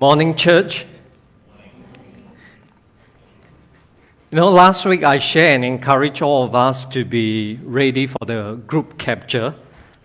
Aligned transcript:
Morning, 0.00 0.34
church. 0.34 0.86
You 4.30 4.36
know, 4.36 4.48
last 4.48 4.86
week 4.86 5.04
I 5.04 5.18
shared 5.18 5.56
and 5.56 5.64
encouraged 5.66 6.22
all 6.22 6.42
of 6.42 6.54
us 6.54 6.86
to 6.86 7.04
be 7.04 7.60
ready 7.62 8.06
for 8.06 8.24
the 8.24 8.58
group 8.66 8.96
capture. 8.96 9.54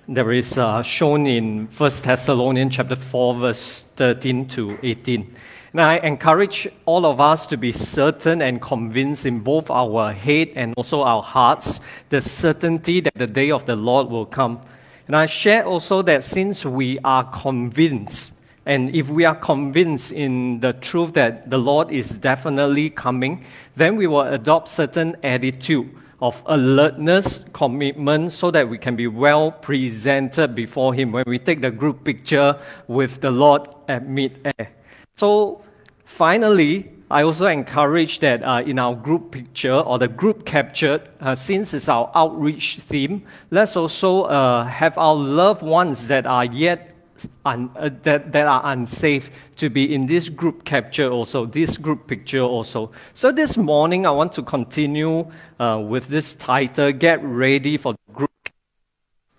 There 0.09 0.33
is 0.33 0.57
uh, 0.57 0.83
shown 0.83 1.25
in 1.27 1.69
1 1.77 1.91
Thessalonians 2.03 2.75
chapter 2.75 2.97
4, 2.97 3.35
verse 3.35 3.85
13 3.95 4.49
to 4.49 4.77
18. 4.83 5.33
And 5.71 5.81
I 5.81 5.99
encourage 5.99 6.67
all 6.85 7.05
of 7.05 7.21
us 7.21 7.47
to 7.47 7.55
be 7.55 7.71
certain 7.71 8.41
and 8.41 8.61
convinced 8.61 9.25
in 9.25 9.39
both 9.39 9.69
our 9.69 10.11
head 10.11 10.49
and 10.55 10.73
also 10.75 11.03
our 11.03 11.23
hearts 11.23 11.79
the 12.09 12.19
certainty 12.19 12.99
that 12.99 13.15
the 13.15 13.27
day 13.27 13.49
of 13.49 13.65
the 13.65 13.77
Lord 13.77 14.09
will 14.09 14.25
come. 14.25 14.59
And 15.07 15.15
I 15.15 15.25
share 15.25 15.65
also 15.65 16.01
that 16.01 16.25
since 16.25 16.65
we 16.65 16.99
are 17.05 17.23
convinced 17.23 18.33
and 18.65 18.95
if 18.95 19.09
we 19.09 19.25
are 19.25 19.35
convinced 19.35 20.11
in 20.11 20.59
the 20.59 20.73
truth 20.73 21.13
that 21.13 21.49
the 21.49 21.57
Lord 21.57 21.91
is 21.91 22.17
definitely 22.17 22.89
coming, 22.89 23.45
then 23.75 23.95
we 23.95 24.07
will 24.07 24.21
adopt 24.21 24.69
certain 24.69 25.15
attitude 25.23 25.89
of 26.21 26.41
alertness, 26.47 27.41
commitment, 27.53 28.31
so 28.31 28.49
that 28.49 28.67
we 28.67 28.77
can 28.77 28.95
be 28.95 29.05
well 29.05 29.51
presented 29.51 30.55
before 30.55 30.93
Him 30.93 31.11
when 31.11 31.25
we 31.27 31.37
take 31.37 31.61
the 31.61 31.69
group 31.69 32.03
picture 32.03 32.59
with 32.87 33.21
the 33.21 33.29
Lord 33.29 33.67
at 33.87 34.07
mid-air. 34.07 34.71
So, 35.15 35.63
finally, 36.05 36.91
I 37.11 37.21
also 37.21 37.45
encourage 37.45 38.19
that 38.19 38.41
uh, 38.41 38.63
in 38.65 38.79
our 38.79 38.95
group 38.95 39.31
picture 39.31 39.75
or 39.75 39.99
the 39.99 40.07
group 40.07 40.45
captured, 40.45 41.07
uh, 41.19 41.35
since 41.35 41.73
it's 41.75 41.87
our 41.87 42.09
outreach 42.15 42.77
theme, 42.77 43.23
let's 43.51 43.75
also 43.75 44.23
uh, 44.23 44.65
have 44.65 44.97
our 44.97 45.15
loved 45.15 45.61
ones 45.61 46.07
that 46.07 46.25
are 46.25 46.45
yet 46.45 46.94
un, 47.45 47.69
uh, 47.75 47.89
that, 48.03 48.31
that 48.31 48.47
are 48.47 48.61
unsafe 48.71 49.31
to 49.57 49.69
be 49.69 49.93
in 49.93 50.05
this 50.05 50.29
group 50.29 50.63
capture 50.65 51.09
also, 51.09 51.45
this 51.45 51.77
group 51.77 52.07
picture 52.07 52.41
also. 52.41 52.91
So 53.13 53.31
this 53.31 53.57
morning 53.57 54.05
I 54.05 54.11
want 54.11 54.33
to 54.33 54.43
continue 54.43 55.31
uh, 55.59 55.83
with 55.85 56.07
this 56.07 56.35
title, 56.35 56.91
Get 56.91 57.23
Ready 57.23 57.77
for 57.77 57.95
Group 58.13 58.31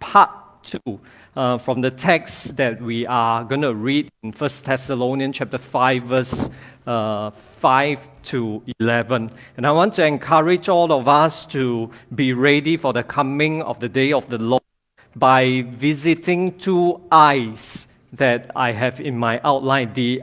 Part 0.00 0.30
2. 0.64 1.00
Uh, 1.36 1.58
from 1.58 1.82
the 1.82 1.90
text 1.90 2.56
that 2.56 2.80
we 2.80 3.06
are 3.06 3.44
going 3.44 3.60
to 3.60 3.74
read 3.74 4.08
in 4.22 4.32
1 4.32 4.50
Thessalonians 4.64 5.36
chapter 5.36 5.58
5 5.58 6.02
verse 6.04 6.48
uh, 6.86 7.30
5 7.30 8.22
to 8.22 8.62
11. 8.80 9.30
And 9.58 9.66
I 9.66 9.70
want 9.72 9.92
to 9.94 10.06
encourage 10.06 10.70
all 10.70 10.92
of 10.92 11.08
us 11.08 11.44
to 11.46 11.90
be 12.14 12.32
ready 12.32 12.78
for 12.78 12.94
the 12.94 13.02
coming 13.02 13.60
of 13.60 13.80
the 13.80 13.88
day 13.88 14.14
of 14.14 14.30
the 14.30 14.38
Lord 14.38 14.62
by 15.16 15.62
visiting 15.70 16.56
two 16.58 17.00
eyes 17.10 17.88
that 18.12 18.50
I 18.54 18.72
have 18.72 19.00
in 19.00 19.16
my 19.16 19.40
outline 19.42 19.94
the 19.94 20.22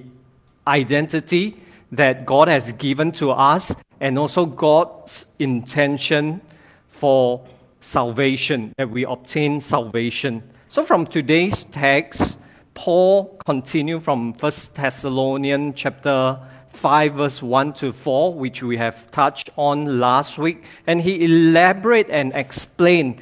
identity 0.67 1.58
that 1.91 2.25
God 2.25 2.47
has 2.47 2.72
given 2.73 3.11
to 3.14 3.31
us 3.31 3.75
and 3.99 4.17
also 4.17 4.45
God's 4.45 5.25
intention 5.39 6.41
for 6.89 7.44
salvation, 7.81 8.73
that 8.77 8.89
we 8.89 9.03
obtain 9.05 9.59
salvation. 9.59 10.44
So 10.69 10.83
from 10.83 11.05
today's 11.08 11.64
text, 11.66 12.38
Paul 12.75 13.38
continued 13.45 14.03
from 14.03 14.33
1 14.33 14.52
Thessalonians 14.73 15.73
chapter 15.75 16.39
5 16.69 17.14
verse 17.14 17.41
1 17.41 17.73
to 17.73 17.94
4, 17.94 18.33
which 18.33 18.64
we 18.64 18.77
have 18.77 19.09
touched 19.11 19.49
on 19.58 19.99
last 19.99 20.38
week, 20.38 20.64
and 20.88 21.02
he 21.02 21.25
elaborate 21.25 22.09
and 22.09 22.33
explained 22.33 23.21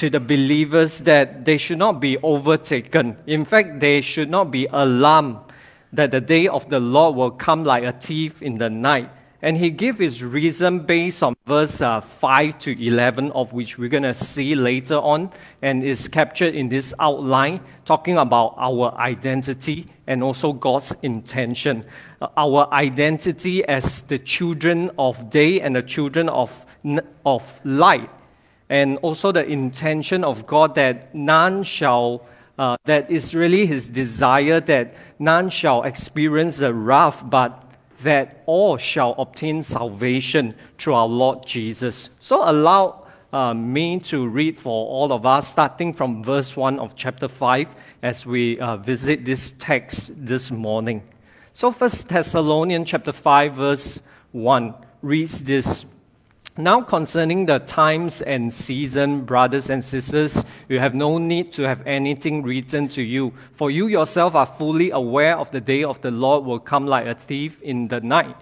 to 0.00 0.08
the 0.08 0.18
believers 0.18 1.00
that 1.00 1.44
they 1.44 1.58
should 1.58 1.76
not 1.76 2.00
be 2.00 2.16
overtaken. 2.22 3.14
In 3.26 3.44
fact, 3.44 3.80
they 3.80 4.00
should 4.00 4.30
not 4.30 4.50
be 4.50 4.66
alarmed 4.72 5.36
that 5.92 6.10
the 6.10 6.22
day 6.22 6.48
of 6.48 6.66
the 6.70 6.80
Lord 6.80 7.16
will 7.16 7.30
come 7.30 7.64
like 7.64 7.84
a 7.84 7.92
thief 7.92 8.40
in 8.40 8.54
the 8.54 8.70
night. 8.70 9.10
And 9.42 9.58
he 9.58 9.68
gave 9.68 9.98
his 9.98 10.24
reason 10.24 10.86
based 10.86 11.22
on 11.22 11.36
verse 11.46 11.82
uh, 11.82 12.00
5 12.00 12.58
to 12.60 12.82
11, 12.82 13.30
of 13.32 13.52
which 13.52 13.76
we're 13.76 13.90
going 13.90 14.04
to 14.04 14.14
see 14.14 14.54
later 14.54 14.96
on, 14.96 15.32
and 15.60 15.84
is 15.84 16.08
captured 16.08 16.54
in 16.54 16.70
this 16.70 16.94
outline, 16.98 17.60
talking 17.84 18.16
about 18.16 18.54
our 18.56 18.94
identity 18.96 19.86
and 20.06 20.22
also 20.22 20.54
God's 20.54 20.96
intention. 21.02 21.84
Uh, 22.22 22.28
our 22.38 22.72
identity 22.72 23.66
as 23.66 24.00
the 24.00 24.18
children 24.18 24.90
of 24.98 25.28
day 25.28 25.60
and 25.60 25.76
the 25.76 25.82
children 25.82 26.30
of, 26.30 26.64
of 27.26 27.60
light 27.64 28.08
and 28.70 28.98
also 28.98 29.32
the 29.32 29.44
intention 29.44 30.22
of 30.24 30.46
God 30.46 30.76
that 30.76 31.12
none 31.12 31.64
shall, 31.64 32.24
uh, 32.56 32.76
that 32.84 33.10
is 33.10 33.34
really 33.34 33.66
his 33.66 33.88
desire 33.88 34.60
that 34.60 34.94
none 35.18 35.50
shall 35.50 35.82
experience 35.82 36.58
the 36.58 36.72
wrath, 36.72 37.22
but 37.28 37.64
that 38.02 38.42
all 38.46 38.76
shall 38.76 39.14
obtain 39.18 39.62
salvation 39.62 40.54
through 40.78 40.94
our 40.94 41.08
Lord 41.08 41.44
Jesus. 41.44 42.10
So 42.20 42.48
allow 42.48 43.06
uh, 43.32 43.54
me 43.54 43.98
to 44.00 44.26
read 44.28 44.58
for 44.58 44.86
all 44.88 45.12
of 45.12 45.26
us, 45.26 45.48
starting 45.48 45.92
from 45.92 46.22
verse 46.22 46.56
1 46.56 46.78
of 46.78 46.94
chapter 46.94 47.28
5, 47.28 47.68
as 48.02 48.24
we 48.24 48.58
uh, 48.58 48.76
visit 48.76 49.24
this 49.24 49.52
text 49.58 50.12
this 50.16 50.50
morning. 50.50 51.02
So, 51.52 51.70
First 51.70 52.08
Thessalonians 52.08 52.88
chapter 52.88 53.12
5, 53.12 53.54
verse 53.54 54.00
1 54.32 54.74
reads 55.02 55.44
this 55.44 55.84
now, 56.56 56.82
concerning 56.82 57.46
the 57.46 57.60
times 57.60 58.22
and 58.22 58.52
season, 58.52 59.24
brothers 59.24 59.70
and 59.70 59.84
sisters, 59.84 60.44
you 60.68 60.80
have 60.80 60.94
no 60.94 61.16
need 61.16 61.52
to 61.52 61.62
have 61.62 61.86
anything 61.86 62.42
written 62.42 62.88
to 62.88 63.02
you, 63.02 63.32
for 63.52 63.70
you 63.70 63.86
yourself 63.86 64.34
are 64.34 64.46
fully 64.46 64.90
aware 64.90 65.38
of 65.38 65.50
the 65.52 65.60
day 65.60 65.84
of 65.84 66.00
the 66.02 66.10
Lord 66.10 66.44
will 66.44 66.58
come 66.58 66.86
like 66.86 67.06
a 67.06 67.14
thief 67.14 67.62
in 67.62 67.86
the 67.86 68.00
night. 68.00 68.36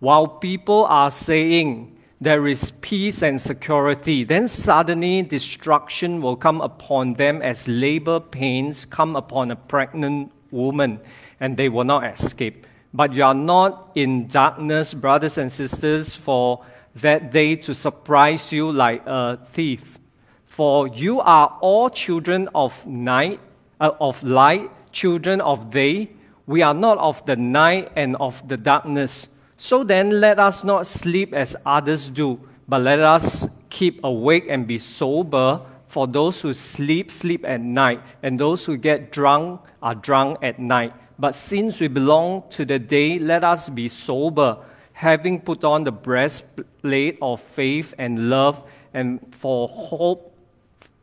While 0.00 0.26
people 0.26 0.86
are 0.86 1.10
saying 1.10 1.96
there 2.20 2.48
is 2.48 2.72
peace 2.80 3.22
and 3.22 3.40
security, 3.40 4.24
then 4.24 4.48
suddenly 4.48 5.22
destruction 5.22 6.20
will 6.20 6.36
come 6.36 6.60
upon 6.60 7.14
them 7.14 7.42
as 7.42 7.68
labor 7.68 8.18
pains 8.18 8.84
come 8.84 9.14
upon 9.14 9.52
a 9.52 9.56
pregnant 9.56 10.32
woman, 10.50 10.98
and 11.38 11.56
they 11.56 11.68
will 11.68 11.84
not 11.84 12.04
escape. 12.04 12.66
But 12.92 13.12
you 13.12 13.22
are 13.22 13.34
not 13.34 13.92
in 13.94 14.26
darkness, 14.26 14.92
brothers 14.92 15.38
and 15.38 15.50
sisters, 15.50 16.14
for 16.14 16.64
that 16.96 17.32
day 17.32 17.56
to 17.56 17.74
surprise 17.74 18.52
you 18.52 18.70
like 18.70 19.02
a 19.06 19.38
thief. 19.52 19.98
For 20.46 20.88
you 20.88 21.20
are 21.20 21.58
all 21.60 21.88
children 21.88 22.48
of 22.54 22.86
night, 22.86 23.40
uh, 23.80 23.92
of 24.00 24.22
light, 24.22 24.70
children 24.92 25.40
of 25.40 25.70
day. 25.70 26.10
We 26.46 26.60
are 26.62 26.74
not 26.74 26.98
of 26.98 27.24
the 27.24 27.36
night 27.36 27.92
and 27.96 28.16
of 28.16 28.46
the 28.48 28.56
darkness. 28.56 29.30
So 29.56 29.84
then 29.84 30.20
let 30.20 30.38
us 30.38 30.64
not 30.64 30.86
sleep 30.86 31.32
as 31.32 31.56
others 31.64 32.10
do, 32.10 32.38
but 32.68 32.82
let 32.82 33.00
us 33.00 33.48
keep 33.70 34.04
awake 34.04 34.46
and 34.48 34.66
be 34.66 34.78
sober. 34.78 35.60
For 35.86 36.06
those 36.06 36.40
who 36.40 36.52
sleep, 36.52 37.10
sleep 37.10 37.44
at 37.44 37.60
night, 37.60 38.02
and 38.22 38.38
those 38.38 38.64
who 38.64 38.76
get 38.76 39.12
drunk 39.12 39.60
are 39.82 39.94
drunk 39.94 40.38
at 40.42 40.58
night. 40.58 40.92
But 41.18 41.34
since 41.34 41.80
we 41.80 41.88
belong 41.88 42.44
to 42.50 42.64
the 42.64 42.78
day, 42.78 43.18
let 43.18 43.44
us 43.44 43.68
be 43.68 43.88
sober 43.88 44.58
having 44.92 45.40
put 45.40 45.64
on 45.64 45.84
the 45.84 45.92
breastplate 45.92 47.18
of 47.20 47.40
faith 47.40 47.94
and 47.98 48.30
love, 48.30 48.62
and 48.94 49.34
for 49.36 49.68
hope, 49.68 50.36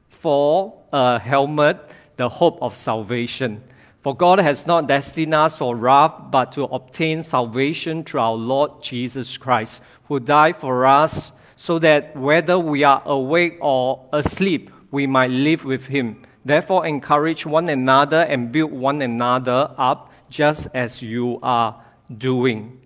for 0.10 0.74
a 0.94 1.20
helmet, 1.20 1.78
the 2.18 2.30
hope 2.30 2.58
of 2.62 2.76
salvation. 2.76 3.64
For 4.02 4.16
God 4.16 4.40
has 4.40 4.66
not 4.66 4.88
destined 4.88 5.34
us 5.34 5.58
for 5.58 5.76
wrath, 5.76 6.14
but 6.32 6.52
to 6.54 6.64
obtain 6.64 7.22
salvation 7.22 8.04
through 8.04 8.22
our 8.22 8.34
Lord 8.34 8.82
Jesus 8.82 9.38
Christ, 9.38 9.82
who 10.08 10.20
died 10.20 10.58
for 10.58 10.86
us, 10.86 11.32
so 11.56 11.80
that 11.80 12.16
whether 12.16 12.58
we 12.58 12.84
are 12.84 13.02
awake 13.06 13.58
or 13.60 14.06
asleep, 14.14 14.72
we 14.92 15.06
might 15.06 15.32
live 15.32 15.66
with 15.66 15.86
him. 15.86 16.22
Therefore, 16.46 16.86
encourage 16.86 17.46
one 17.46 17.68
another 17.68 18.22
and 18.22 18.52
build 18.52 18.72
one 18.72 19.02
another 19.02 19.72
up, 19.78 20.10
just 20.30 20.68
as 20.74 21.02
you 21.02 21.40
are 21.44 21.84
doing. 22.18 22.79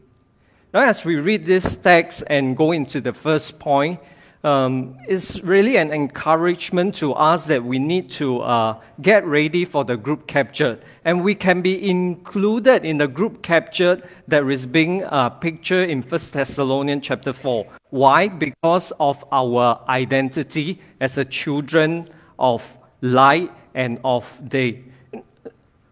Now, 0.73 0.85
as 0.85 1.05
we 1.05 1.17
read 1.17 1.45
this 1.45 1.75
text 1.75 2.23
and 2.25 2.57
go 2.57 2.71
into 2.71 2.99
the 2.99 3.13
first 3.13 3.59
point, 3.59 3.99
um, 4.43 4.97
it's 5.07 5.39
really 5.41 5.77
an 5.77 5.91
encouragement 5.93 6.95
to 6.95 7.13
us 7.13 7.45
that 7.45 7.63
we 7.63 7.77
need 7.77 8.09
to 8.11 8.39
uh, 8.39 8.81
get 8.99 9.23
ready 9.23 9.65
for 9.65 9.85
the 9.85 9.95
group 9.95 10.25
capture. 10.25 10.79
And 11.05 11.23
we 11.23 11.35
can 11.35 11.61
be 11.61 11.87
included 11.87 12.85
in 12.85 12.97
the 12.97 13.07
group 13.07 13.43
capture 13.43 14.01
that 14.27 14.49
is 14.49 14.65
being 14.65 15.03
uh, 15.03 15.29
pictured 15.29 15.91
in 15.91 16.01
1 16.01 16.09
Thessalonians 16.09 17.05
chapter 17.05 17.33
4. 17.33 17.67
Why? 17.91 18.27
Because 18.27 18.91
of 18.99 19.23
our 19.31 19.79
identity 19.87 20.81
as 20.99 21.19
a 21.19 21.25
children 21.25 22.09
of 22.39 22.65
light 23.01 23.51
and 23.75 23.99
of 24.03 24.27
day. 24.49 24.83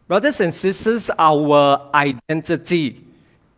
Brothers 0.07 0.41
and 0.41 0.51
sisters, 0.51 1.11
our 1.19 1.87
identity 1.93 3.05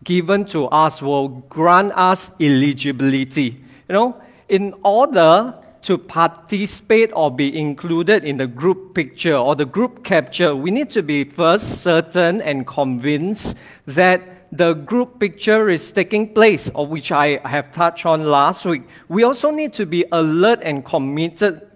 given 0.03 0.45
to 0.45 0.65
us 0.67 1.01
will 1.01 1.29
grant 1.49 1.91
us 1.95 2.31
eligibility. 2.39 3.61
You 3.89 3.93
know, 3.93 4.21
in 4.49 4.73
order 4.83 5.55
to 5.83 5.97
participate 5.97 7.11
or 7.13 7.29
be 7.29 7.57
included 7.57 8.23
in 8.23 8.37
the 8.37 8.47
group 8.47 8.95
picture 8.95 9.35
or 9.35 9.55
the 9.55 9.65
group 9.65 10.03
capture, 10.03 10.55
we 10.55 10.71
need 10.71 10.89
to 10.91 11.03
be 11.03 11.23
first 11.23 11.81
certain 11.81 12.41
and 12.41 12.65
convinced 12.65 13.57
that 13.85 14.47
the 14.51 14.73
group 14.73 15.19
picture 15.19 15.69
is 15.69 15.91
taking 15.91 16.31
place, 16.31 16.69
or 16.75 16.85
which 16.85 17.11
I 17.11 17.39
have 17.43 17.73
touched 17.73 18.05
on 18.05 18.23
last 18.23 18.65
week. 18.65 18.83
We 19.09 19.23
also 19.23 19.49
need 19.49 19.73
to 19.73 19.85
be 19.85 20.05
alert 20.11 20.59
and 20.61 20.85
committed 20.85 21.67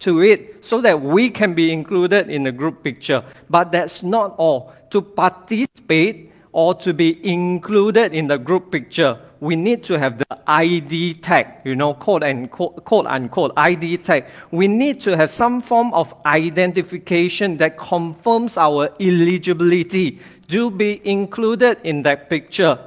to 0.00 0.22
it 0.22 0.62
so 0.62 0.82
that 0.82 1.00
we 1.00 1.30
can 1.30 1.54
be 1.54 1.72
included 1.72 2.28
in 2.28 2.42
the 2.42 2.52
group 2.52 2.84
picture. 2.84 3.24
But 3.48 3.72
that's 3.72 4.02
not 4.02 4.34
all. 4.36 4.74
To 4.90 5.00
participate 5.00 6.30
or 6.56 6.74
to 6.74 6.94
be 6.94 7.20
included 7.22 8.14
in 8.14 8.28
the 8.28 8.38
group 8.38 8.72
picture, 8.72 9.20
we 9.40 9.54
need 9.54 9.84
to 9.84 9.98
have 9.98 10.16
the 10.16 10.38
ID 10.46 11.12
tag, 11.12 11.48
you 11.64 11.76
know, 11.76 11.92
quote 11.92 12.22
and 12.22 12.50
quote, 12.50 12.82
quote 12.82 13.04
unquote 13.04 13.52
ID 13.58 13.98
tag. 13.98 14.24
We 14.52 14.66
need 14.66 14.98
to 15.02 15.14
have 15.18 15.30
some 15.30 15.60
form 15.60 15.92
of 15.92 16.14
identification 16.24 17.58
that 17.58 17.76
confirms 17.76 18.56
our 18.56 18.88
eligibility 18.98 20.18
to 20.48 20.70
be 20.70 21.02
included 21.04 21.78
in 21.84 22.00
that 22.04 22.30
picture, 22.30 22.78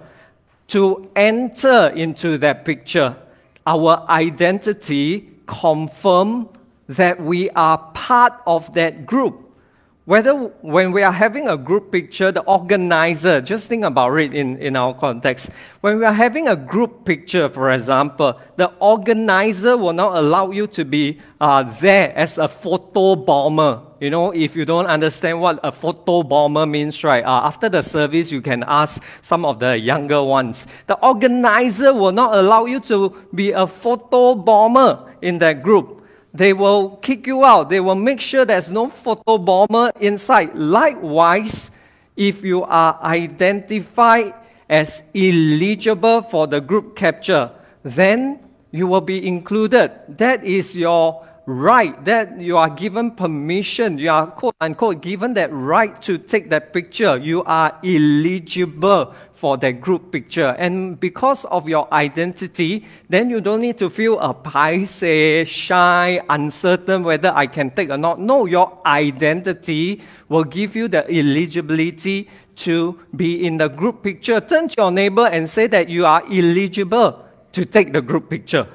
to 0.69 1.07
enter 1.16 1.89
into 1.89 2.39
that 2.39 2.66
picture. 2.66 3.16
Our 3.68 4.04
identity 4.10 5.30
confirm 5.45 6.50
that 6.88 7.21
we 7.21 7.51
are 7.51 7.77
part 7.94 8.33
of 8.48 8.74
that 8.74 9.06
group. 9.06 9.49
Whether 10.10 10.34
when 10.62 10.92
we 10.92 11.04
are 11.04 11.12
having 11.12 11.48
a 11.48 11.56
group 11.56 11.92
picture, 11.92 12.32
the 12.32 12.42
organizer, 12.42 13.42
just 13.42 13.70
think 13.70 13.86
about 13.86 14.16
it 14.16 14.34
in, 14.34 14.58
in 14.58 14.76
our 14.76 14.92
context. 14.96 15.52
When 15.82 16.00
we 16.00 16.06
are 16.06 16.12
having 16.12 16.48
a 16.48 16.56
group 16.56 17.06
picture, 17.06 17.48
for 17.48 17.70
example, 17.70 18.34
the 18.56 18.74
organizer 18.80 19.78
will 19.78 19.94
not 19.94 20.18
allow 20.18 20.50
you 20.50 20.66
to 20.66 20.84
be 20.84 21.20
uh, 21.40 21.62
there 21.80 22.12
as 22.18 22.40
a 22.40 22.48
photo 22.48 23.16
bomber. 23.16 23.84
You 24.00 24.10
know, 24.10 24.32
if 24.32 24.56
you 24.56 24.66
don't 24.66 24.88
understand 24.88 25.42
what 25.42 25.60
a 25.62 25.72
photo 25.72 26.24
bomber 26.24 26.66
means, 26.66 27.04
right? 27.04 27.24
Uh, 27.24 27.46
after 27.46 27.70
the 27.70 27.84
service, 27.84 28.32
you 28.32 28.42
can 28.42 28.64
ask 28.66 29.04
some 29.22 29.46
of 29.46 29.60
the 29.60 29.78
younger 29.78 30.24
ones. 30.24 30.66
The 30.88 30.98
organizer 31.06 31.94
will 31.94 32.14
not 32.14 32.34
allow 32.34 32.66
you 32.66 32.80
to 32.90 33.16
be 33.36 33.52
a 33.52 33.68
photo 33.68 34.34
bomber 34.34 35.14
in 35.22 35.38
that 35.38 35.62
group 35.62 35.99
they 36.34 36.54
will 36.54 36.98
kick 36.98 37.26
you 37.28 37.44
out. 37.44 37.70
They 37.70 37.80
will 37.80 37.96
make 37.96 38.22
sure 38.22 38.46
there's 38.46 38.72
no 38.72 38.90
photo 38.90 39.38
bomber 39.38 39.92
inside. 40.00 40.56
Likewise, 40.56 41.72
if 42.16 42.44
you 42.44 42.64
are 42.64 43.00
identified 43.02 44.34
as 44.70 45.04
eligible 45.16 46.22
for 46.22 46.48
the 46.48 46.62
group 46.62 46.96
capture, 46.96 47.52
then 47.84 48.40
you 48.72 48.86
will 48.88 49.02
be 49.02 49.26
included. 49.26 49.92
That 50.08 50.44
is 50.44 50.78
your 50.78 51.28
right, 51.50 52.06
that 52.06 52.40
you 52.40 52.57
are 52.57 52.69
given 52.69 53.12
permission, 53.12 53.98
you 53.98 54.10
are 54.10 54.28
quote 54.28 54.56
unquote 54.62 55.01
given 55.01 55.34
that 55.34 55.51
right 55.51 56.00
to 56.04 56.18
take 56.18 56.50
that 56.51 56.74
picture. 56.74 57.18
You 57.18 57.44
are 57.46 57.78
eligible 57.84 59.13
for 59.34 59.57
that 59.57 59.81
group 59.81 60.12
picture. 60.12 60.56
And 60.60 61.00
because 61.00 61.46
of 61.46 61.68
your 61.68 61.92
identity, 61.94 62.86
then 63.10 63.30
you 63.30 63.42
don't 63.42 63.62
need 63.62 63.78
to 63.80 63.90
feel 63.90 64.19
a 64.19 64.34
paiseh, 64.34 65.48
shy, 65.48 66.22
uncertain 66.30 67.04
whether 67.04 67.31
I 67.34 67.48
can 67.48 67.72
take 67.72 67.90
or 67.90 67.98
not. 67.98 68.19
No, 68.19 68.45
your 68.45 68.80
identity 68.86 70.02
will 70.28 70.44
give 70.44 70.75
you 70.75 70.88
the 70.88 71.10
eligibility 71.10 72.30
to 72.57 73.00
be 73.16 73.45
in 73.45 73.57
the 73.57 73.69
group 73.69 74.04
picture. 74.04 74.40
Turn 74.40 74.68
to 74.69 74.75
your 74.78 74.92
neighbor 74.92 75.25
and 75.25 75.50
say 75.50 75.66
that 75.68 75.90
you 75.90 76.06
are 76.06 76.22
eligible 76.30 77.25
to 77.54 77.66
take 77.66 77.94
the 77.94 78.02
group 78.02 78.30
picture. 78.30 78.68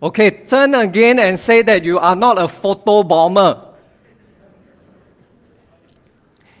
Okay, 0.00 0.30
turn 0.30 0.74
again 0.74 1.18
and 1.18 1.38
say 1.38 1.62
that 1.62 1.82
you 1.82 1.98
are 1.98 2.14
not 2.14 2.38
a 2.38 2.46
photo 2.46 3.02
bomber. 3.02 3.64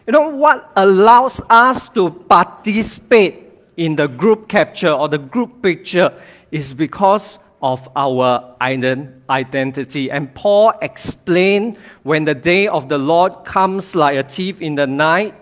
You 0.06 0.12
know 0.12 0.30
what 0.30 0.72
allows 0.74 1.40
us 1.48 1.88
to 1.90 2.10
participate 2.10 3.44
in 3.76 3.94
the 3.94 4.08
group 4.08 4.48
capture 4.48 4.90
or 4.90 5.08
the 5.08 5.18
group 5.18 5.62
picture 5.62 6.12
is 6.50 6.74
because 6.74 7.38
of 7.62 7.88
our 7.94 8.56
identity. 8.60 10.10
And 10.10 10.34
Paul 10.34 10.72
explained 10.82 11.76
when 12.02 12.24
the 12.24 12.34
day 12.34 12.66
of 12.66 12.88
the 12.88 12.98
Lord 12.98 13.44
comes 13.44 13.94
like 13.94 14.16
a 14.16 14.22
thief 14.22 14.60
in 14.60 14.74
the 14.74 14.86
night, 14.86 15.34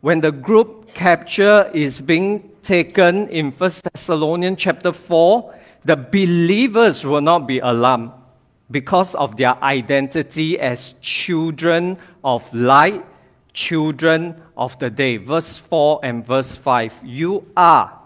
when 0.00 0.20
the 0.20 0.32
group 0.32 0.92
capture 0.94 1.70
is 1.72 2.00
being 2.00 2.50
taken 2.62 3.28
in 3.28 3.52
1 3.52 3.70
Thessalonians 3.92 4.58
chapter 4.58 4.92
4, 4.92 5.54
the 5.84 5.96
believers 5.96 7.04
will 7.04 7.20
not 7.20 7.46
be 7.46 7.58
alarmed 7.58 8.12
because 8.70 9.14
of 9.14 9.36
their 9.36 9.62
identity 9.62 10.58
as 10.58 10.94
children 11.00 11.98
of 12.24 12.52
light, 12.54 13.04
children 13.52 14.40
of 14.56 14.78
the 14.78 14.88
day. 14.88 15.16
Verse 15.18 15.58
4 15.58 16.00
and 16.02 16.26
verse 16.26 16.56
5. 16.56 17.00
You 17.04 17.46
are 17.56 17.98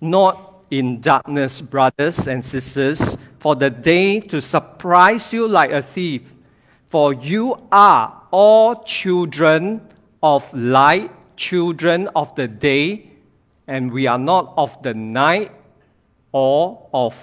not 0.00 0.62
in 0.70 1.00
darkness, 1.00 1.60
brothers 1.60 2.28
and 2.28 2.44
sisters, 2.44 3.16
for 3.38 3.56
the 3.56 3.70
day 3.70 4.20
to 4.20 4.40
surprise 4.40 5.32
you 5.32 5.48
like 5.48 5.70
a 5.70 5.82
thief. 5.82 6.34
For 6.90 7.12
you 7.12 7.60
are 7.72 8.22
all 8.30 8.84
children 8.84 9.80
of 10.22 10.52
light, 10.54 11.10
children 11.36 12.08
of 12.14 12.34
the 12.34 12.48
day, 12.48 13.10
and 13.66 13.90
we 13.90 14.06
are 14.06 14.18
not 14.18 14.54
of 14.56 14.82
the 14.82 14.94
night 14.94 15.52
or 16.32 16.88
of 16.92 17.14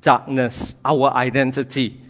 darkness, 0.00 0.74
our 0.84 1.10
identity. 1.12 2.00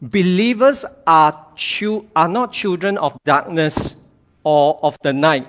Believers 0.00 0.84
are, 1.06 1.46
chu- 1.56 2.06
are 2.14 2.28
not 2.28 2.52
children 2.52 2.98
of 2.98 3.16
darkness 3.24 3.96
or 4.42 4.78
of 4.82 4.96
the 5.02 5.12
night. 5.12 5.48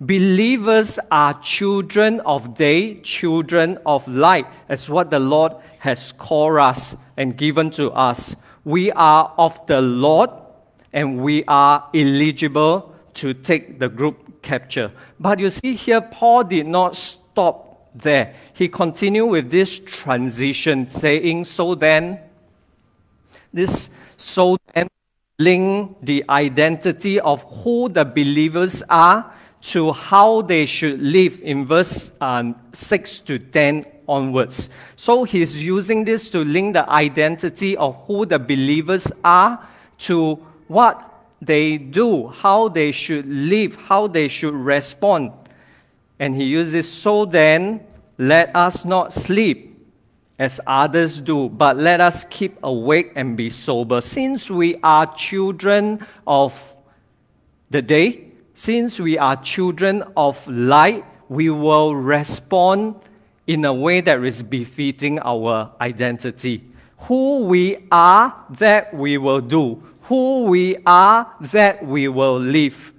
Believers 0.00 0.98
are 1.10 1.40
children 1.40 2.20
of 2.20 2.54
day, 2.54 3.00
children 3.00 3.78
of 3.86 4.06
light, 4.06 4.46
as 4.68 4.88
what 4.90 5.10
the 5.10 5.18
Lord 5.18 5.52
has 5.78 6.12
called 6.12 6.58
us 6.58 6.94
and 7.16 7.36
given 7.36 7.70
to 7.70 7.90
us. 7.92 8.36
We 8.64 8.92
are 8.92 9.32
of 9.38 9.66
the 9.66 9.80
Lord 9.80 10.30
and 10.92 11.22
we 11.22 11.44
are 11.48 11.88
eligible 11.94 12.94
to 13.14 13.32
take 13.32 13.78
the 13.78 13.88
group 13.88 14.42
capture. 14.42 14.92
But 15.18 15.38
you 15.38 15.50
see 15.50 15.74
here, 15.74 16.00
Paul 16.00 16.44
did 16.44 16.66
not 16.66 16.94
stop 16.96 17.65
there. 18.02 18.34
He 18.52 18.68
continued 18.68 19.26
with 19.26 19.50
this 19.50 19.78
transition, 19.78 20.86
saying, 20.86 21.44
So 21.44 21.74
then, 21.74 22.20
this 23.52 23.90
so 24.16 24.56
then 24.74 24.88
link 25.38 25.96
the 26.02 26.24
identity 26.28 27.20
of 27.20 27.42
who 27.62 27.88
the 27.88 28.04
believers 28.04 28.82
are 28.88 29.32
to 29.62 29.92
how 29.92 30.42
they 30.42 30.66
should 30.66 31.00
live 31.00 31.40
in 31.42 31.66
verse 31.66 32.12
um, 32.20 32.54
6 32.72 33.20
to 33.20 33.38
10 33.38 33.84
onwards. 34.08 34.70
So 34.94 35.24
he's 35.24 35.60
using 35.62 36.04
this 36.04 36.30
to 36.30 36.38
link 36.38 36.74
the 36.74 36.88
identity 36.88 37.76
of 37.76 37.96
who 38.06 38.26
the 38.26 38.38
believers 38.38 39.10
are 39.24 39.66
to 39.98 40.34
what 40.68 41.12
they 41.42 41.78
do, 41.78 42.28
how 42.28 42.68
they 42.68 42.92
should 42.92 43.26
live, 43.26 43.74
how 43.74 44.06
they 44.06 44.28
should 44.28 44.54
respond 44.54 45.32
and 46.18 46.34
he 46.34 46.44
uses, 46.44 46.90
So 46.90 47.24
then, 47.24 47.86
let 48.18 48.54
us 48.54 48.84
not 48.84 49.12
sleep 49.12 49.72
as 50.38 50.60
others 50.66 51.18
do, 51.18 51.48
but 51.48 51.76
let 51.76 52.00
us 52.00 52.24
keep 52.24 52.58
awake 52.62 53.12
and 53.16 53.36
be 53.36 53.48
sober. 53.48 54.00
Since 54.00 54.50
we 54.50 54.76
are 54.82 55.12
children 55.14 56.06
of 56.26 56.74
the 57.70 57.82
day, 57.82 58.32
since 58.54 58.98
we 58.98 59.18
are 59.18 59.36
children 59.36 60.04
of 60.16 60.46
light, 60.46 61.04
we 61.28 61.50
will 61.50 61.94
respond 61.94 62.96
in 63.46 63.64
a 63.64 63.72
way 63.72 64.00
that 64.00 64.22
is 64.24 64.42
befitting 64.42 65.18
our 65.20 65.72
identity. 65.80 66.64
Who 67.00 67.44
we 67.44 67.86
are, 67.90 68.34
that 68.58 68.92
we 68.94 69.18
will 69.18 69.40
do. 69.40 69.82
Who 70.02 70.44
we 70.44 70.76
are, 70.86 71.32
that 71.40 71.84
we 71.84 72.08
will 72.08 72.38
live. 72.38 72.92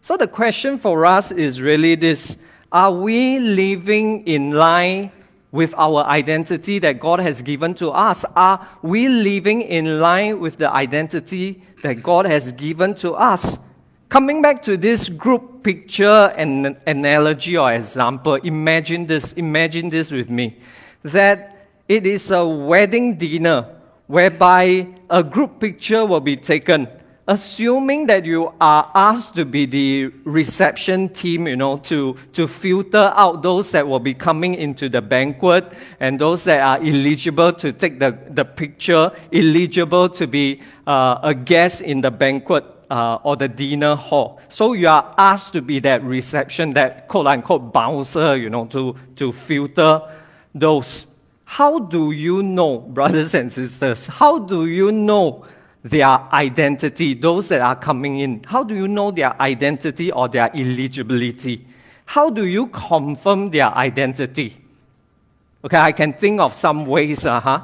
So 0.00 0.16
the 0.16 0.28
question 0.28 0.78
for 0.78 1.04
us 1.04 1.32
is 1.32 1.60
really 1.60 1.94
this 1.94 2.38
are 2.76 2.92
we 2.92 3.38
living 3.38 4.22
in 4.26 4.50
line 4.50 5.10
with 5.50 5.72
our 5.78 6.04
identity 6.04 6.78
that 6.78 7.00
God 7.00 7.20
has 7.20 7.40
given 7.40 7.72
to 7.76 7.88
us? 7.88 8.22
Are 8.36 8.68
we 8.82 9.08
living 9.08 9.62
in 9.62 9.98
line 9.98 10.40
with 10.40 10.58
the 10.58 10.70
identity 10.70 11.62
that 11.82 12.02
God 12.02 12.26
has 12.26 12.52
given 12.52 12.94
to 12.96 13.14
us? 13.14 13.58
Coming 14.10 14.42
back 14.42 14.60
to 14.64 14.76
this 14.76 15.08
group 15.08 15.62
picture 15.62 16.34
and 16.36 16.78
analogy 16.86 17.56
or 17.56 17.72
example, 17.72 18.34
imagine 18.34 19.06
this, 19.06 19.32
imagine 19.32 19.88
this 19.88 20.10
with 20.12 20.28
me. 20.28 20.58
That 21.02 21.68
it 21.88 22.06
is 22.06 22.30
a 22.30 22.46
wedding 22.46 23.16
dinner 23.16 23.74
whereby 24.06 24.86
a 25.08 25.24
group 25.24 25.60
picture 25.60 26.04
will 26.04 26.20
be 26.20 26.36
taken 26.36 26.88
assuming 27.28 28.06
that 28.06 28.24
you 28.24 28.52
are 28.60 28.90
asked 28.94 29.34
to 29.34 29.44
be 29.44 29.66
the 29.66 30.06
reception 30.24 31.08
team, 31.08 31.46
you 31.46 31.56
know, 31.56 31.76
to, 31.78 32.16
to 32.32 32.46
filter 32.46 33.12
out 33.16 33.42
those 33.42 33.72
that 33.72 33.86
will 33.86 33.98
be 33.98 34.14
coming 34.14 34.54
into 34.54 34.88
the 34.88 35.02
banquet 35.02 35.72
and 35.98 36.20
those 36.20 36.44
that 36.44 36.60
are 36.60 36.78
eligible 36.78 37.52
to 37.52 37.72
take 37.72 37.98
the, 37.98 38.16
the 38.30 38.44
picture, 38.44 39.10
eligible 39.32 40.08
to 40.08 40.26
be 40.26 40.60
uh, 40.86 41.18
a 41.22 41.34
guest 41.34 41.82
in 41.82 42.00
the 42.00 42.10
banquet 42.10 42.64
uh, 42.90 43.18
or 43.24 43.34
the 43.36 43.48
dinner 43.48 43.96
hall. 43.96 44.40
So 44.48 44.74
you 44.74 44.88
are 44.88 45.12
asked 45.18 45.52
to 45.54 45.62
be 45.62 45.80
that 45.80 46.04
reception, 46.04 46.74
that 46.74 47.08
quote 47.08 47.26
unquote 47.26 47.72
bouncer, 47.72 48.36
you 48.36 48.50
know, 48.50 48.66
to, 48.66 48.94
to 49.16 49.32
filter 49.32 50.00
those. 50.54 51.08
How 51.44 51.78
do 51.80 52.12
you 52.12 52.42
know, 52.42 52.78
brothers 52.78 53.34
and 53.34 53.52
sisters, 53.52 54.06
how 54.06 54.38
do 54.38 54.66
you 54.66 54.92
know 54.92 55.44
their 55.90 56.18
identity, 56.32 57.14
those 57.14 57.48
that 57.48 57.60
are 57.60 57.76
coming 57.76 58.18
in? 58.18 58.42
How 58.44 58.64
do 58.64 58.74
you 58.74 58.88
know 58.88 59.10
their 59.10 59.40
identity 59.40 60.10
or 60.10 60.28
their 60.28 60.54
eligibility? 60.54 61.64
How 62.04 62.30
do 62.30 62.46
you 62.46 62.66
confirm 62.68 63.50
their 63.50 63.68
identity? 63.68 64.56
Okay, 65.64 65.78
I 65.78 65.92
can 65.92 66.12
think 66.12 66.40
of 66.40 66.54
some 66.54 66.86
ways. 66.86 67.24
Uh-huh. 67.24 67.60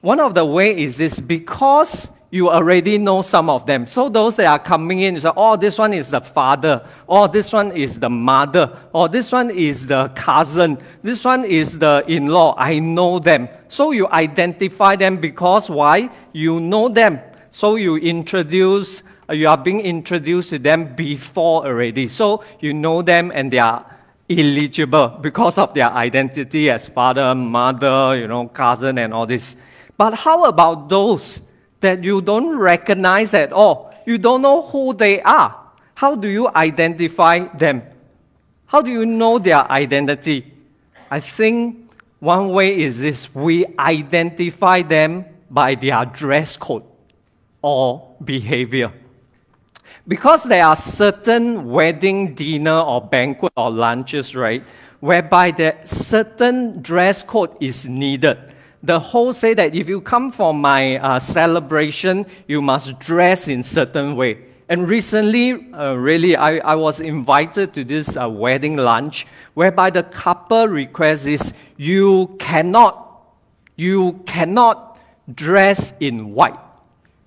One 0.00 0.20
of 0.20 0.34
the 0.34 0.44
ways 0.44 0.78
is 0.78 0.96
this 0.98 1.20
because 1.20 2.10
you 2.30 2.50
already 2.50 2.98
know 2.98 3.22
some 3.22 3.48
of 3.48 3.64
them. 3.66 3.86
So 3.86 4.08
those 4.08 4.36
that 4.36 4.46
are 4.46 4.58
coming 4.58 5.00
in, 5.00 5.14
you 5.14 5.20
say, 5.20 5.30
oh, 5.34 5.56
this 5.56 5.78
one 5.78 5.94
is 5.94 6.10
the 6.10 6.20
father, 6.20 6.86
or 7.06 7.24
oh, 7.24 7.26
this 7.26 7.52
one 7.52 7.72
is 7.72 7.98
the 7.98 8.10
mother, 8.10 8.70
or 8.92 9.04
oh, 9.04 9.08
this 9.08 9.32
one 9.32 9.50
is 9.50 9.86
the 9.86 10.08
cousin, 10.14 10.78
this 11.02 11.24
one 11.24 11.44
is 11.44 11.78
the 11.78 12.04
in-law. 12.06 12.54
I 12.58 12.78
know 12.78 13.18
them. 13.18 13.48
So 13.68 13.92
you 13.92 14.08
identify 14.08 14.94
them 14.94 15.16
because 15.16 15.70
why? 15.70 16.10
You 16.32 16.60
know 16.60 16.88
them. 16.88 17.20
So 17.50 17.76
you 17.76 17.96
introduce, 17.96 19.02
uh, 19.28 19.32
you 19.34 19.48
are 19.48 19.56
being 19.56 19.80
introduced 19.80 20.50
to 20.50 20.58
them 20.58 20.94
before 20.94 21.66
already. 21.66 22.08
So 22.08 22.44
you 22.60 22.74
know 22.74 23.02
them 23.02 23.32
and 23.34 23.50
they 23.50 23.58
are 23.58 23.84
eligible 24.30 25.08
because 25.20 25.58
of 25.58 25.74
their 25.74 25.90
identity 25.90 26.70
as 26.70 26.88
father, 26.88 27.34
mother, 27.34 28.16
you 28.18 28.28
know, 28.28 28.48
cousin 28.48 28.98
and 28.98 29.14
all 29.14 29.26
this. 29.26 29.56
But 29.96 30.14
how 30.14 30.44
about 30.44 30.88
those 30.88 31.40
that 31.80 32.02
you 32.02 32.20
don't 32.20 32.56
recognize 32.56 33.34
at 33.34 33.52
all. 33.52 33.94
You 34.06 34.18
don't 34.18 34.42
know 34.42 34.62
who 34.62 34.94
they 34.94 35.20
are. 35.22 35.54
How 35.94 36.14
do 36.14 36.28
you 36.28 36.48
identify 36.48 37.40
them? 37.56 37.82
How 38.66 38.82
do 38.82 38.90
you 38.90 39.06
know 39.06 39.38
their 39.38 39.70
identity? 39.70 40.52
I 41.10 41.20
think 41.20 41.90
one 42.20 42.50
way 42.50 42.80
is 42.80 43.00
this 43.00 43.32
we 43.34 43.64
identify 43.78 44.82
them 44.82 45.24
by 45.50 45.74
their 45.74 46.04
dress 46.04 46.56
code 46.56 46.84
or 47.62 48.14
behavior. 48.24 48.92
Because 50.06 50.44
there 50.44 50.64
are 50.64 50.76
certain 50.76 51.68
wedding 51.68 52.34
dinner 52.34 52.80
or 52.80 53.00
banquet 53.00 53.52
or 53.56 53.70
lunches, 53.70 54.34
right, 54.34 54.64
whereby 55.00 55.50
the 55.50 55.76
certain 55.84 56.80
dress 56.82 57.22
code 57.22 57.54
is 57.60 57.88
needed 57.88 58.38
the 58.82 58.98
whole 58.98 59.32
say 59.32 59.54
that 59.54 59.74
if 59.74 59.88
you 59.88 60.00
come 60.00 60.30
for 60.30 60.54
my 60.54 60.98
uh, 60.98 61.18
celebration, 61.18 62.26
you 62.46 62.62
must 62.62 62.98
dress 62.98 63.48
in 63.48 63.62
certain 63.62 64.14
way. 64.14 64.38
And 64.68 64.88
recently, 64.88 65.72
uh, 65.72 65.94
really, 65.94 66.36
I, 66.36 66.58
I 66.58 66.74
was 66.74 67.00
invited 67.00 67.72
to 67.74 67.84
this 67.84 68.16
uh, 68.16 68.28
wedding 68.28 68.76
lunch 68.76 69.26
whereby 69.54 69.90
the 69.90 70.02
couple 70.04 70.68
request 70.68 71.26
is 71.26 71.54
you 71.76 72.36
cannot, 72.38 73.22
you 73.76 74.20
cannot 74.26 74.98
dress 75.34 75.94
in 76.00 76.32
white. 76.32 76.58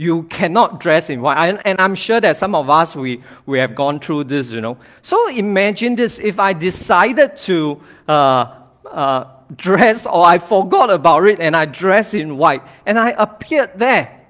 You 0.01 0.23
cannot 0.23 0.79
dress 0.79 1.11
in 1.11 1.21
white. 1.21 1.37
And, 1.47 1.61
and 1.63 1.79
I'm 1.79 1.93
sure 1.93 2.19
that 2.19 2.35
some 2.35 2.55
of 2.55 2.71
us, 2.71 2.95
we, 2.95 3.21
we 3.45 3.59
have 3.59 3.75
gone 3.75 3.99
through 3.99 4.23
this, 4.23 4.51
you 4.51 4.59
know. 4.59 4.79
So 5.03 5.29
imagine 5.29 5.93
this, 5.93 6.17
if 6.17 6.39
I 6.39 6.53
decided 6.53 7.37
to 7.45 7.79
uh, 8.07 8.55
uh, 8.83 9.25
dress 9.55 10.07
or 10.07 10.25
I 10.25 10.39
forgot 10.39 10.89
about 10.89 11.27
it 11.27 11.39
and 11.39 11.55
I 11.55 11.65
dress 11.65 12.15
in 12.15 12.39
white 12.39 12.63
and 12.87 12.97
I 12.97 13.11
appeared 13.11 13.73
there. 13.75 14.25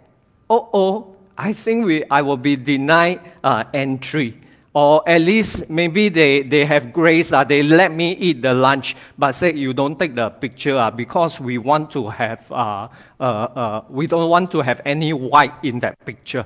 Oh, 0.49 0.67
oh, 0.73 1.15
I 1.37 1.53
think 1.53 1.85
we, 1.85 2.03
I 2.11 2.21
will 2.21 2.35
be 2.35 2.57
denied 2.57 3.21
uh, 3.41 3.63
entry. 3.73 4.41
Or 4.73 5.03
at 5.07 5.21
least 5.21 5.69
maybe 5.69 6.07
they, 6.07 6.43
they 6.43 6.65
have 6.65 6.93
grace, 6.93 7.33
uh, 7.33 7.43
they 7.43 7.61
let 7.61 7.91
me 7.91 8.13
eat 8.13 8.41
the 8.41 8.53
lunch, 8.53 8.95
but 9.17 9.33
say 9.33 9.53
you 9.53 9.73
don't 9.73 9.99
take 9.99 10.15
the 10.15 10.29
picture 10.29 10.77
uh, 10.77 10.89
because 10.89 11.41
we 11.41 11.57
want 11.57 11.91
to 11.91 12.07
have, 12.07 12.49
uh, 12.49 12.87
uh, 13.19 13.23
uh, 13.23 13.83
we 13.89 14.07
don't 14.07 14.29
want 14.29 14.49
to 14.51 14.61
have 14.61 14.81
any 14.85 15.11
white 15.11 15.53
in 15.63 15.79
that 15.79 15.99
picture. 16.05 16.45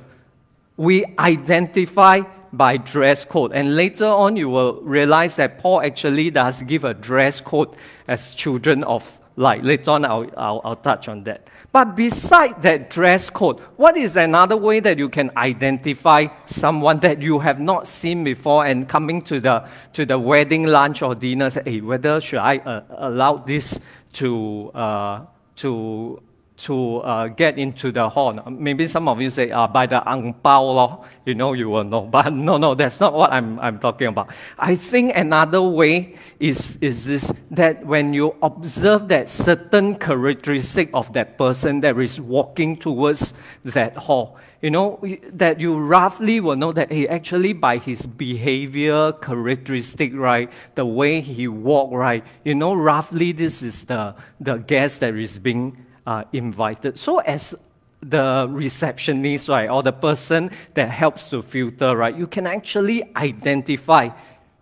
We 0.76 1.06
identify 1.20 2.22
by 2.52 2.78
dress 2.78 3.26
code. 3.26 3.52
And 3.54 3.76
later 3.76 4.08
on, 4.08 4.36
you 4.36 4.50
will 4.50 4.82
realize 4.82 5.36
that 5.36 5.60
Paul 5.60 5.82
actually 5.82 6.32
does 6.32 6.64
give 6.64 6.84
a 6.84 6.94
dress 6.94 7.42
code 7.42 7.76
as 8.08 8.34
children 8.34 8.84
of 8.86 9.20
light. 9.38 9.64
Later 9.64 9.92
on, 9.92 10.06
I'll, 10.06 10.30
I'll, 10.38 10.62
I'll 10.64 10.76
touch 10.76 11.08
on 11.08 11.24
that. 11.26 11.50
But 11.72 11.96
beside 11.96 12.62
that 12.64 12.90
dress 12.90 13.30
code, 13.30 13.60
what 13.76 13.98
is 13.98 14.18
another 14.18 14.58
way 14.58 14.80
that 14.80 14.98
you 14.98 15.10
can 15.10 15.32
identify 15.36 16.28
someone 16.46 17.00
that 17.00 17.22
you 17.22 17.40
have 17.40 17.60
not 17.60 17.88
seen 17.88 18.24
before 18.24 18.66
and 18.66 18.88
coming 18.88 19.22
to 19.24 19.40
the, 19.40 19.68
to 19.94 20.06
the 20.06 20.18
wedding 20.18 20.64
lunch 20.64 21.02
or 21.02 21.16
dinner, 21.16 21.50
say, 21.50 21.62
hey, 21.66 21.82
whether 21.82 22.22
should 22.22 22.40
I 22.40 22.58
uh, 22.58 22.84
allow 22.98 23.38
this 23.38 23.80
to, 24.14 24.72
uh, 24.74 25.26
to 25.58 26.22
to 26.58 26.98
uh, 26.98 27.28
get 27.28 27.60
into 27.60 27.92
the 27.92 28.08
hall. 28.08 28.34
Maybe 28.50 28.88
some 28.88 29.08
of 29.08 29.20
you 29.22 29.30
say, 29.30 29.52
uh, 29.52 29.68
by 29.68 29.88
the 29.88 30.08
ang 30.10 30.34
pao 30.36 31.06
you 31.26 31.36
know, 31.36 31.54
you 31.54 31.70
will 31.70 31.84
know. 31.84 32.02
But 32.16 32.32
no, 32.32 32.58
no, 32.58 32.76
that's 32.76 33.00
not 33.00 33.14
what 33.14 33.32
I'm, 33.32 33.60
I'm 33.60 33.80
talking 33.80 34.08
about. 34.08 34.30
I 34.58 34.76
think 34.76 35.14
another 35.16 35.62
way 35.62 36.16
is, 36.40 36.78
is 36.82 37.06
this, 37.06 37.34
that 37.52 37.86
when 37.86 38.14
you 38.14 38.36
observe 38.42 39.10
that 39.10 39.28
certain 39.28 39.96
characteristic 39.96 40.90
of 40.94 41.12
that 41.14 41.38
person 41.38 41.82
that 41.82 41.98
is 42.00 42.22
walking 42.22 42.78
towards 42.78 43.34
that 43.66 43.98
hall, 43.98 44.38
you 44.62 44.72
know, 44.72 45.00
that 45.34 45.60
you 45.60 45.78
roughly 45.78 46.40
will 46.40 46.56
know 46.56 46.72
that 46.72 46.92
he 46.92 47.08
actually 47.08 47.54
by 47.54 47.78
his 47.78 48.08
behavior 48.08 49.12
characteristic, 49.12 50.16
right, 50.16 50.50
the 50.76 50.86
way 50.86 51.22
he 51.22 51.48
walk, 51.48 51.92
right, 51.92 52.24
you 52.46 52.56
know, 52.56 52.74
roughly 52.74 53.32
this 53.32 53.62
is 53.62 53.86
the, 53.86 54.16
the 54.40 54.58
guest 54.58 55.02
that 55.02 55.14
is 55.16 55.38
being 55.38 55.85
uh, 56.06 56.24
invited. 56.34 56.98
So 56.98 57.20
as 57.20 57.56
the 58.02 58.48
receptionist, 58.50 59.50
right, 59.50 59.70
or 59.70 59.82
the 59.82 59.92
person 59.92 60.52
that 60.76 60.90
helps 60.90 61.28
to 61.30 61.42
filter, 61.42 61.96
right, 61.96 62.16
you 62.16 62.28
can 62.28 62.46
actually 62.46 63.04
identify 63.16 64.10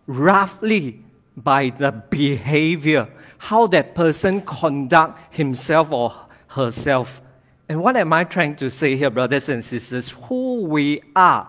roughly 0.07 0.99
by 1.35 1.71
the 1.71 1.91
behavior 1.91 3.07
how 3.37 3.67
that 3.67 3.95
person 3.95 4.41
conduct 4.41 5.35
himself 5.35 5.91
or 5.91 6.13
herself. 6.47 7.21
And 7.67 7.81
what 7.81 7.97
am 7.97 8.13
I 8.13 8.23
trying 8.23 8.55
to 8.57 8.69
say 8.69 8.95
here, 8.95 9.09
brothers 9.09 9.49
and 9.49 9.63
sisters? 9.63 10.11
Who 10.27 10.61
we 10.61 11.01
are, 11.15 11.47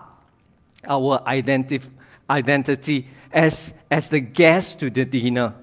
our 0.85 1.19
identif- 1.19 1.89
identity 2.29 3.07
as, 3.31 3.73
as 3.91 4.09
the 4.09 4.19
guest 4.19 4.79
to 4.79 4.89
the 4.89 5.05
dinner, 5.05 5.53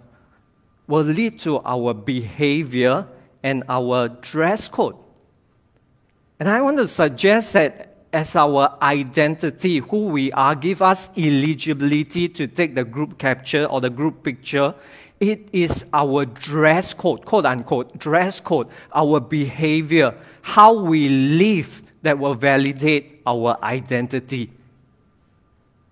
will 0.87 1.03
lead 1.03 1.39
to 1.41 1.59
our 1.59 1.93
behavior 1.93 3.07
and 3.42 3.64
our 3.68 4.08
dress 4.08 4.68
code. 4.68 4.96
And 6.38 6.49
I 6.49 6.61
want 6.61 6.76
to 6.78 6.87
suggest 6.87 7.52
that 7.52 7.92
as 8.12 8.37
our 8.37 8.76
identity, 8.82 9.78
who 9.78 10.06
we 10.06 10.32
are, 10.32 10.54
give 10.54 10.82
us 10.82 11.11
eligibility 11.16 12.28
to 12.28 12.46
take 12.46 12.75
the 12.75 12.84
group 12.84 13.18
capture 13.18 13.64
or 13.66 13.80
the 13.80 13.90
group 13.90 14.22
picture. 14.22 14.75
It 15.18 15.49
is 15.52 15.87
our 15.92 16.26
dress 16.26 16.92
code, 16.92 17.25
quote 17.25 17.46
unquote, 17.46 17.96
dress 17.99 18.40
code, 18.40 18.68
our 18.94 19.20
behavior, 19.20 20.14
how 20.42 20.75
we 20.75 21.08
live 21.08 21.82
that 22.02 22.18
will 22.18 22.34
validate 22.34 23.22
our 23.26 23.56
identity. 23.62 24.50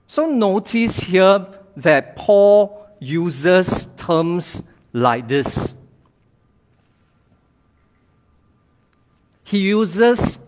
So 0.07 0.27
notice 0.27 0.99
here 0.99 1.47
that 1.77 2.17
Paul 2.17 2.87
uses 2.99 3.87
terms 3.97 4.63
like 4.93 5.29
this 5.29 5.73
he 9.51 9.59
uses, 9.59 10.39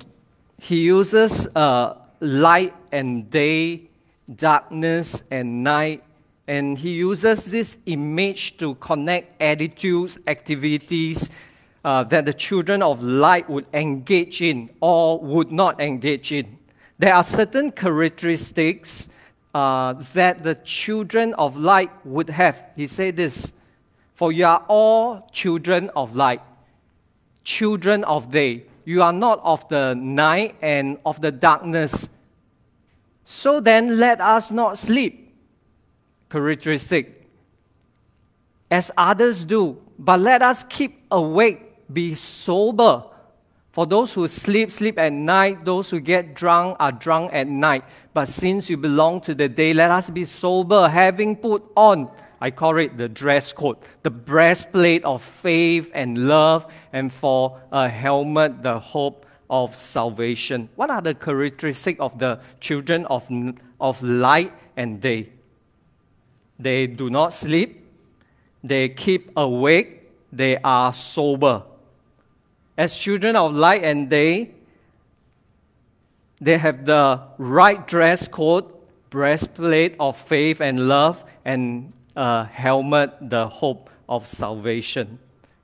he 0.60 0.82
uses 0.82 1.48
uh, 1.56 1.94
light 2.20 2.72
and 2.92 3.28
day, 3.30 3.90
darkness 4.36 5.24
and 5.28 5.64
night, 5.64 6.04
and 6.46 6.78
he 6.78 6.90
uses 6.90 7.46
this 7.46 7.78
image 7.86 8.58
to 8.58 8.76
connect 8.76 9.42
attitudes, 9.42 10.20
activities 10.28 11.30
uh, 11.84 12.04
that 12.04 12.26
the 12.26 12.32
children 12.32 12.80
of 12.80 13.02
light 13.02 13.50
would 13.50 13.66
engage 13.74 14.40
in 14.40 14.70
or 14.80 15.18
would 15.18 15.50
not 15.50 15.80
engage 15.80 16.30
in. 16.30 16.56
There 17.00 17.12
are 17.12 17.24
certain 17.24 17.72
characteristics 17.72 19.08
uh, 19.52 19.94
that 20.14 20.44
the 20.44 20.54
children 20.62 21.34
of 21.34 21.56
light 21.56 21.90
would 22.06 22.30
have. 22.30 22.62
He 22.76 22.86
said 22.86 23.16
this 23.16 23.52
For 24.14 24.30
you 24.30 24.46
are 24.46 24.64
all 24.68 25.28
children 25.32 25.90
of 25.96 26.14
light, 26.14 26.42
children 27.42 28.04
of 28.04 28.30
day 28.30 28.66
you 28.84 29.02
are 29.02 29.12
not 29.12 29.40
of 29.42 29.68
the 29.68 29.94
night 29.94 30.56
and 30.62 30.98
of 31.04 31.20
the 31.20 31.30
darkness. 31.30 32.08
So 33.24 33.60
then 33.60 33.98
let 33.98 34.20
us 34.20 34.50
not 34.50 34.78
sleep. 34.78 35.34
Characteristic. 36.30 37.28
As 38.70 38.90
others 38.96 39.44
do, 39.44 39.78
but 39.98 40.20
let 40.20 40.42
us 40.42 40.64
keep 40.64 41.04
awake, 41.10 41.92
be 41.92 42.14
sober. 42.14 43.04
For 43.72 43.86
those 43.86 44.12
who 44.12 44.28
sleep, 44.28 44.70
sleep 44.70 44.98
at 44.98 45.12
night. 45.12 45.64
Those 45.64 45.90
who 45.90 45.98
get 45.98 46.34
drunk 46.34 46.76
are 46.78 46.92
drunk 46.92 47.32
at 47.32 47.46
night. 47.46 47.84
But 48.12 48.28
since 48.28 48.68
you 48.68 48.76
belong 48.76 49.22
to 49.22 49.34
the 49.34 49.48
day, 49.48 49.72
let 49.72 49.90
us 49.90 50.10
be 50.10 50.26
sober, 50.26 50.88
having 50.88 51.36
put 51.36 51.62
on, 51.74 52.10
I 52.42 52.50
call 52.50 52.76
it 52.78 52.98
the 52.98 53.08
dress 53.08 53.52
code, 53.52 53.76
the 54.02 54.10
breastplate 54.10 55.04
of 55.04 55.22
faith 55.22 55.92
and 55.94 56.26
love, 56.26 56.66
and 56.92 57.12
for 57.12 57.60
a 57.70 57.88
helmet, 57.88 58.64
the 58.64 58.80
hope 58.80 59.26
of 59.48 59.76
salvation. 59.76 60.68
What 60.74 60.90
are 60.90 61.00
the 61.00 61.14
characteristics 61.14 62.00
of 62.00 62.18
the 62.18 62.40
children 62.58 63.06
of, 63.06 63.30
of 63.80 64.02
light 64.02 64.52
and 64.76 65.00
day? 65.00 65.28
They 66.58 66.88
do 66.88 67.10
not 67.10 67.32
sleep, 67.32 67.86
they 68.64 68.88
keep 68.88 69.30
awake, 69.36 70.10
they 70.32 70.56
are 70.56 70.92
sober. 70.92 71.62
As 72.76 72.96
children 72.96 73.36
of 73.36 73.54
light 73.54 73.84
and 73.84 74.10
day, 74.10 74.50
they 76.40 76.58
have 76.58 76.86
the 76.86 77.20
right 77.38 77.86
dress 77.86 78.26
code, 78.26 78.64
breastplate 79.10 79.94
of 80.00 80.16
faith 80.16 80.60
and 80.60 80.88
love, 80.88 81.22
and 81.44 81.92
a 82.16 82.44
helmet, 82.44 83.10
the 83.20 83.46
hope 83.48 83.90
of 84.08 84.26
salvation. 84.26 85.18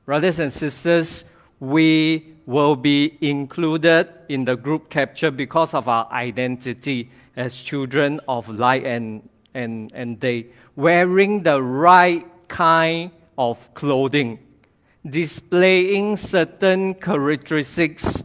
Brothers 0.06 0.38
and 0.38 0.52
sisters, 0.52 1.24
we 1.60 2.34
will 2.46 2.76
be 2.76 3.18
included 3.20 4.08
in 4.28 4.44
the 4.44 4.56
group 4.56 4.88
capture 4.88 5.30
because 5.30 5.74
of 5.74 5.88
our 5.88 6.10
identity 6.10 7.10
as 7.36 7.56
children 7.56 8.20
of 8.26 8.48
light 8.48 8.84
and, 8.84 9.28
and, 9.54 9.92
and 9.94 10.18
day, 10.18 10.46
wearing 10.74 11.42
the 11.42 11.62
right 11.62 12.26
kind 12.48 13.10
of 13.36 13.74
clothing, 13.74 14.38
displaying 15.06 16.16
certain 16.16 16.94
characteristics, 16.94 18.22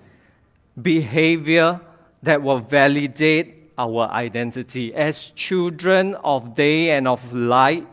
behavior 0.81 1.79
that 2.23 2.41
will 2.41 2.59
validate 2.59 3.71
our 3.77 4.07
identity. 4.07 4.93
As 4.95 5.31
children 5.31 6.15
of 6.15 6.55
day 6.55 6.91
and 6.91 7.07
of 7.07 7.33
light, 7.33 7.87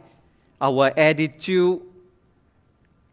our 0.60 0.92
attitude, 0.96 1.80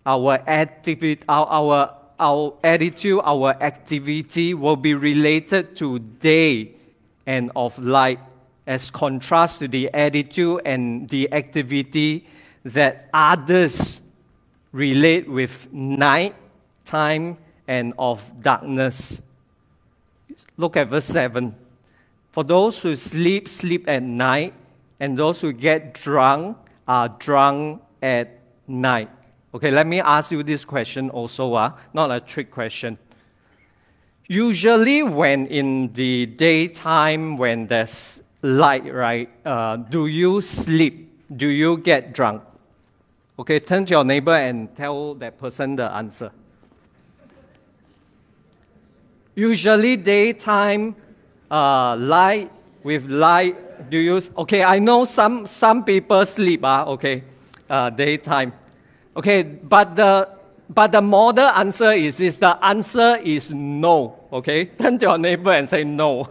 our 0.06 0.34
activity, 0.48 1.24
our, 1.28 1.48
our, 1.48 1.96
our 2.20 2.54
attitude, 2.64 3.22
our 3.24 3.52
activity 3.62 4.54
will 4.54 4.76
be 4.76 4.94
related 4.94 5.76
to 5.78 6.00
day 6.00 6.72
and 7.26 7.52
of 7.56 7.78
light, 7.80 8.20
as 8.66 8.90
contrast 8.90 9.60
to 9.60 9.68
the 9.68 9.90
attitude 9.94 10.62
and 10.66 11.10
the 11.10 11.32
activity 11.34 12.26
that 12.64 13.10
others 13.14 14.02
relate 14.72 15.30
with 15.30 15.72
night 15.72 16.36
time 16.84 17.38
and 17.68 17.94
of 18.00 18.24
darkness. 18.42 19.22
Look 20.58 20.78
at 20.78 20.90
verse 20.90 21.06
7. 21.06 21.56
For 22.32 22.44
those 22.44 22.80
who 22.80 22.96
sleep, 22.96 23.48
sleep 23.48 23.88
at 23.88 24.04
night, 24.04 24.54
and 25.00 25.18
those 25.18 25.42
who 25.42 25.54
get 25.54 25.94
drunk 25.94 26.58
are 26.88 27.10
drunk 27.10 27.82
at 28.02 28.40
night. 28.68 29.10
Okay, 29.54 29.72
let 29.72 29.88
me 29.88 30.02
ask 30.02 30.32
you 30.32 30.44
this 30.44 30.66
question 30.66 31.10
also, 31.10 31.54
uh, 31.54 31.72
not 31.94 32.12
a 32.12 32.20
trick 32.20 32.52
question. 32.52 32.98
Usually, 34.28 35.04
when 35.04 35.48
in 35.48 35.90
the 35.94 36.26
daytime, 36.26 37.38
when 37.38 37.68
there's 37.68 38.22
light, 38.42 38.94
right, 38.94 39.30
uh, 39.46 39.78
do 39.78 40.08
you 40.08 40.42
sleep? 40.42 41.10
Do 41.36 41.48
you 41.48 41.78
get 41.78 42.14
drunk? 42.14 42.44
Okay, 43.40 43.60
turn 43.60 43.86
to 43.86 43.92
your 43.92 44.04
neighbor 44.04 44.36
and 44.36 44.76
tell 44.76 45.14
that 45.16 45.38
person 45.38 45.76
the 45.76 45.90
answer. 45.92 46.32
Usually, 49.36 49.96
daytime, 49.96 50.96
uh, 51.50 51.96
light 51.96 52.52
with 52.84 53.06
light. 53.06 53.56
Do 53.90 53.98
you? 53.98 54.22
Okay, 54.38 54.64
I 54.64 54.80
know 54.80 55.06
some 55.06 55.46
some 55.48 55.84
people 55.84 56.26
sleep. 56.26 56.64
Uh, 56.64 56.86
okay, 56.98 57.24
uh, 57.70 57.90
daytime. 57.90 58.54
Okay, 59.16 59.44
but 59.44 59.96
the 59.96 60.30
but 60.70 60.92
the 60.92 61.02
model 61.02 61.48
answer 61.48 61.92
is 61.92 62.20
is 62.20 62.38
the 62.38 62.58
answer 62.64 63.18
is 63.18 63.54
no. 63.54 64.28
Okay, 64.32 64.66
turn 64.80 65.00
to 65.00 65.06
your 65.06 65.18
neighbor 65.18 65.52
and 65.52 65.68
say 65.68 65.84
no. 65.84 66.28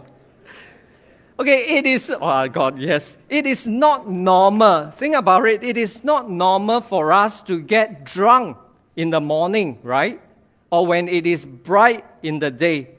Okay, 1.39 1.77
it 1.77 1.85
is, 1.85 2.11
oh 2.19 2.47
God, 2.49 2.79
yes. 2.79 3.15
It 3.29 3.45
is 3.45 3.67
not 3.67 4.09
normal. 4.09 4.89
Think 4.97 5.13
about 5.13 5.45
it. 5.47 5.63
It 5.63 5.77
is 5.77 6.03
not 6.03 6.31
normal 6.31 6.81
for 6.81 7.13
us 7.13 7.43
to 7.43 7.61
get 7.61 8.05
drunk 8.05 8.57
in 8.95 9.11
the 9.11 9.21
morning, 9.21 9.77
right? 9.83 10.19
Or 10.71 10.87
when 10.87 11.07
it 11.07 11.27
is 11.27 11.45
bright 11.45 12.05
in 12.23 12.39
the 12.39 12.49
day. 12.49 12.96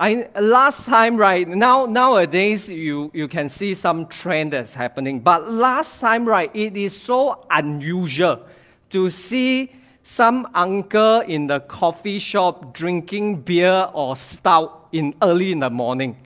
I, 0.00 0.30
last 0.40 0.86
time, 0.86 1.18
right, 1.18 1.46
now, 1.46 1.84
nowadays, 1.84 2.70
you, 2.70 3.10
you 3.12 3.28
can 3.28 3.50
see 3.50 3.74
some 3.74 4.06
trend 4.06 4.54
that's 4.54 4.72
happening. 4.72 5.20
But 5.20 5.52
last 5.52 6.00
time, 6.00 6.24
right, 6.24 6.50
it 6.54 6.74
is 6.74 6.98
so 6.98 7.46
unusual 7.50 8.40
to 8.90 9.10
see 9.10 9.72
some 10.02 10.48
uncle 10.54 11.20
in 11.20 11.46
the 11.46 11.60
coffee 11.60 12.18
shop 12.18 12.72
drinking 12.72 13.42
beer 13.42 13.90
or 13.92 14.16
stout 14.16 14.88
in 14.92 15.14
early 15.20 15.52
in 15.52 15.60
the 15.60 15.68
morning 15.68 16.16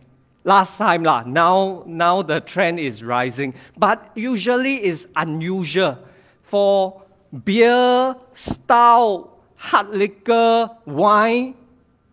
last 0.44 0.78
time 0.78 1.02
lah. 1.02 1.24
Now, 1.26 1.82
now 1.84 2.22
the 2.22 2.40
trend 2.40 2.78
is 2.78 3.02
rising, 3.02 3.54
but 3.76 4.10
usually 4.14 4.76
it's 4.84 5.06
unusual 5.16 5.98
for 6.42 7.02
beer, 7.44 8.14
stout, 8.34 9.30
hard 9.56 9.88
liquor, 9.88 10.70
wine 10.84 11.56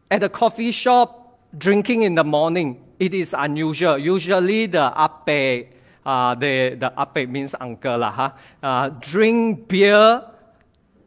at 0.10 0.24
a 0.24 0.30
coffee 0.30 0.72
shop 0.72 1.21
drinking 1.58 2.04
in 2.04 2.16
the 2.16 2.24
morning. 2.24 2.84
It 3.00 3.14
is 3.14 3.36
unusual. 3.38 3.98
Usually 3.98 4.68
the 4.68 4.94
ape, 4.96 5.74
uh, 6.06 6.36
the, 6.36 6.76
the 6.76 6.94
ape 6.98 7.30
means 7.30 7.56
uncle 7.60 7.98
lah, 7.98 8.12
huh? 8.12 8.32
uh, 8.64 8.90
drink 9.00 9.68
beer 9.68 10.24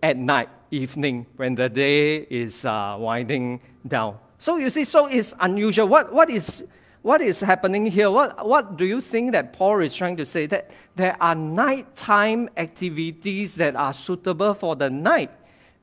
at 0.02 0.16
night, 0.16 0.48
evening, 0.70 1.26
when 1.36 1.54
the 1.54 1.68
day 1.68 2.26
is 2.28 2.64
uh, 2.64 2.96
winding 2.98 3.60
down. 3.86 4.18
So 4.38 4.56
you 4.56 4.70
see, 4.70 4.84
so 4.84 5.06
it's 5.06 5.34
unusual. 5.40 5.88
What, 5.88 6.12
what 6.12 6.28
is 6.28 6.64
what 7.04 7.20
is 7.20 7.38
happening 7.38 7.84
here? 7.84 8.10
What, 8.10 8.46
what 8.46 8.78
do 8.78 8.86
you 8.86 9.02
think 9.02 9.32
that 9.32 9.52
Paul 9.52 9.80
is 9.82 9.94
trying 9.94 10.16
to 10.16 10.24
say? 10.24 10.46
That 10.46 10.70
there 10.96 11.18
are 11.20 11.34
nighttime 11.34 12.48
activities 12.56 13.56
that 13.56 13.76
are 13.76 13.92
suitable 13.92 14.54
for 14.54 14.74
the 14.74 14.88
night, 14.88 15.30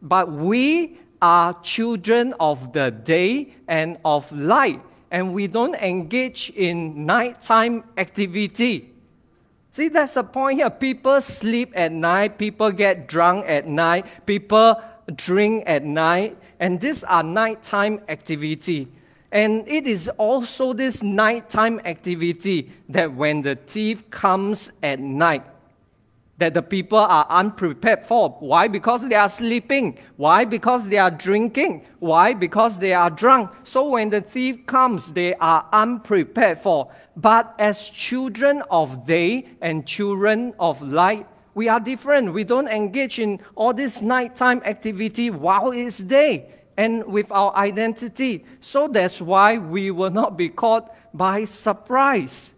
but 0.02 0.32
we 0.32 0.98
are 1.22 1.54
children 1.62 2.34
of 2.40 2.74
the 2.74 2.92
day 2.92 3.54
and 3.68 3.98
of 4.04 4.32
light, 4.32 4.82
and 5.12 5.34
we 5.34 5.48
don't 5.48 5.76
engage 5.76 6.52
in 6.56 7.06
nighttime 7.06 7.84
activity. 7.98 8.90
See, 9.74 9.88
that's 9.88 10.16
the 10.16 10.24
point 10.24 10.60
here. 10.60 10.70
People 10.70 11.22
sleep 11.22 11.72
at 11.76 11.92
night, 11.92 12.38
people 12.38 12.72
get 12.72 13.08
drunk 13.08 13.46
at 13.48 13.68
night, 13.68 14.06
people 14.26 14.82
drink 15.16 15.64
at 15.66 15.84
night, 15.84 16.38
and 16.60 16.80
these 16.80 17.04
are 17.04 17.24
nighttime 17.24 18.02
activity. 18.10 18.88
And 19.32 19.66
it 19.68 19.88
is 19.88 20.10
also 20.18 20.74
this 20.74 21.02
nighttime 21.02 21.80
activity 21.86 22.70
that 22.90 23.14
when 23.14 23.42
the 23.42 23.56
thief 23.56 24.10
comes 24.10 24.74
at 24.84 25.00
night, 25.00 25.44
that 26.42 26.56
the 26.56 26.62
people 26.62 26.98
are 26.98 27.28
unprepared 27.30 28.08
for. 28.08 28.32
Why? 28.40 28.68
Because 28.68 29.08
they 29.08 29.16
are 29.16 29.30
sleeping. 29.30 30.00
Why? 30.18 30.44
Because 30.44 30.90
they 30.90 30.98
are 30.98 31.12
drinking. 31.12 31.86
Why? 32.00 32.34
Because 32.34 32.80
they 32.80 32.94
are 32.94 33.12
drunk. 33.12 33.52
So 33.64 33.90
when 33.90 34.10
the 34.10 34.22
thief 34.22 34.66
comes, 34.66 35.14
they 35.14 35.36
are 35.36 35.68
unprepared 35.72 36.60
for. 36.60 36.92
But 37.16 37.54
as 37.60 37.88
children 37.90 38.64
of 38.72 39.06
day 39.06 39.50
and 39.62 39.86
children 39.86 40.56
of 40.60 40.82
light, 40.82 41.28
we 41.54 41.70
are 41.70 41.80
different. 41.80 42.34
We 42.34 42.44
don't 42.44 42.68
engage 42.68 43.20
in 43.20 43.40
all 43.54 43.74
this 43.74 44.02
nighttime 44.02 44.64
activity 44.66 45.30
while 45.30 45.72
it's 45.72 46.00
day 46.00 46.50
and 46.76 47.06
with 47.06 47.32
our 47.32 47.56
identity. 47.56 48.46
So 48.62 48.88
that's 48.88 49.22
why 49.22 49.60
we 49.60 49.92
will 49.92 50.10
not 50.10 50.38
be 50.38 50.50
caught 50.50 50.96
by 51.14 51.46
surprise. 51.46 52.54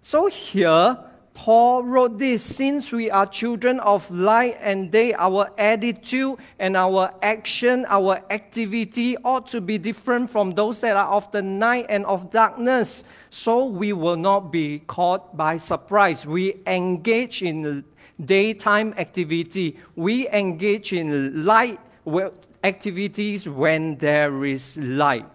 So 0.00 0.28
here, 0.28 0.96
Paul 1.34 1.82
wrote 1.82 2.18
this 2.18 2.42
since 2.42 2.92
we 2.92 3.10
are 3.10 3.26
children 3.26 3.80
of 3.80 4.08
light 4.10 4.56
and 4.60 4.90
day, 4.90 5.12
our 5.14 5.50
attitude 5.58 6.38
and 6.60 6.76
our 6.76 7.12
action, 7.22 7.84
our 7.88 8.22
activity 8.30 9.16
ought 9.24 9.48
to 9.48 9.60
be 9.60 9.76
different 9.76 10.30
from 10.30 10.54
those 10.54 10.80
that 10.80 10.96
are 10.96 11.08
of 11.08 11.30
the 11.32 11.42
night 11.42 11.86
and 11.88 12.06
of 12.06 12.30
darkness. 12.30 13.02
So 13.30 13.64
we 13.64 13.92
will 13.92 14.16
not 14.16 14.52
be 14.52 14.78
caught 14.86 15.36
by 15.36 15.56
surprise. 15.56 16.24
We 16.24 16.60
engage 16.68 17.42
in 17.42 17.84
daytime 18.24 18.94
activity, 18.96 19.76
we 19.96 20.28
engage 20.28 20.92
in 20.92 21.44
light 21.44 21.80
activities 22.62 23.48
when 23.48 23.96
there 23.96 24.44
is 24.44 24.76
light. 24.78 25.26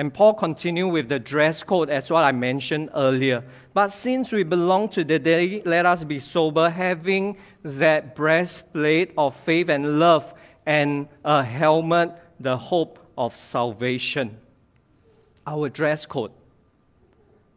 And 0.00 0.14
Paul 0.14 0.32
continued 0.32 0.88
with 0.88 1.10
the 1.10 1.18
dress 1.18 1.62
code 1.62 1.90
as 1.90 2.10
what 2.10 2.24
I 2.24 2.32
mentioned 2.32 2.88
earlier. 2.94 3.44
But 3.74 3.88
since 3.88 4.32
we 4.32 4.44
belong 4.44 4.88
to 4.96 5.04
the 5.04 5.18
day, 5.18 5.60
let 5.66 5.84
us 5.84 6.04
be 6.04 6.18
sober, 6.18 6.70
having 6.70 7.36
that 7.64 8.16
breastplate 8.16 9.12
of 9.18 9.36
faith 9.36 9.68
and 9.68 9.98
love, 9.98 10.32
and 10.64 11.06
a 11.22 11.44
helmet, 11.44 12.12
the 12.40 12.56
hope 12.56 12.98
of 13.18 13.36
salvation. 13.36 14.38
Our 15.46 15.68
dress 15.68 16.06
code. 16.06 16.32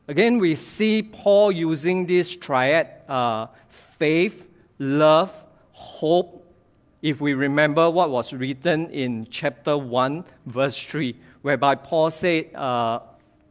Again, 0.09 0.37
we 0.37 0.55
see 0.55 1.01
Paul 1.01 1.49
using 1.49 2.05
this 2.05 2.35
triad 2.35 2.89
uh, 3.07 3.47
faith, 3.69 4.49
love, 4.79 5.31
hope. 5.71 6.41
If 7.01 7.21
we 7.21 7.35
remember 7.35 7.89
what 7.89 8.09
was 8.09 8.33
written 8.33 8.89
in 8.89 9.27
chapter 9.29 9.77
1, 9.77 10.25
verse 10.45 10.83
3, 10.83 11.15
whereby 11.43 11.75
Paul 11.75 12.09
said, 12.09 12.55
uh, 12.55 12.99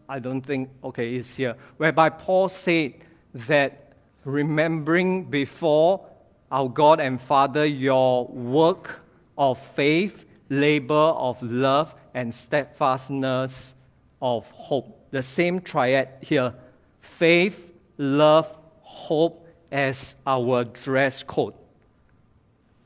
I 0.09 0.19
don't 0.19 0.43
think, 0.43 0.69
okay, 0.83 1.15
it's 1.15 1.37
here, 1.37 1.55
whereby 1.77 2.11
Paul 2.11 2.49
said 2.49 2.95
that 3.35 3.93
remembering 4.25 5.25
before 5.25 6.05
our 6.51 6.69
God 6.69 7.01
and 7.01 7.21
Father 7.21 7.65
your 7.65 8.27
work 8.27 9.01
of 9.39 9.59
faith, 9.59 10.27
labor 10.49 10.95
of 10.95 11.41
love, 11.43 11.95
and 12.15 12.35
steadfastness 12.35 13.75
of 14.21 14.49
hope. 14.51 14.99
The 15.11 15.23
same 15.23 15.61
triad 15.61 16.09
here 16.21 16.55
faith, 17.01 17.73
love, 17.99 18.59
hope 18.81 19.47
as 19.71 20.17
our 20.27 20.65
dress 20.65 21.23
code. 21.23 21.55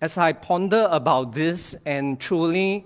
As 0.01 0.19
I 0.19 0.33
ponder 0.33 0.89
about 0.91 1.33
this, 1.33 1.75
and 1.85 2.19
truly, 2.21 2.85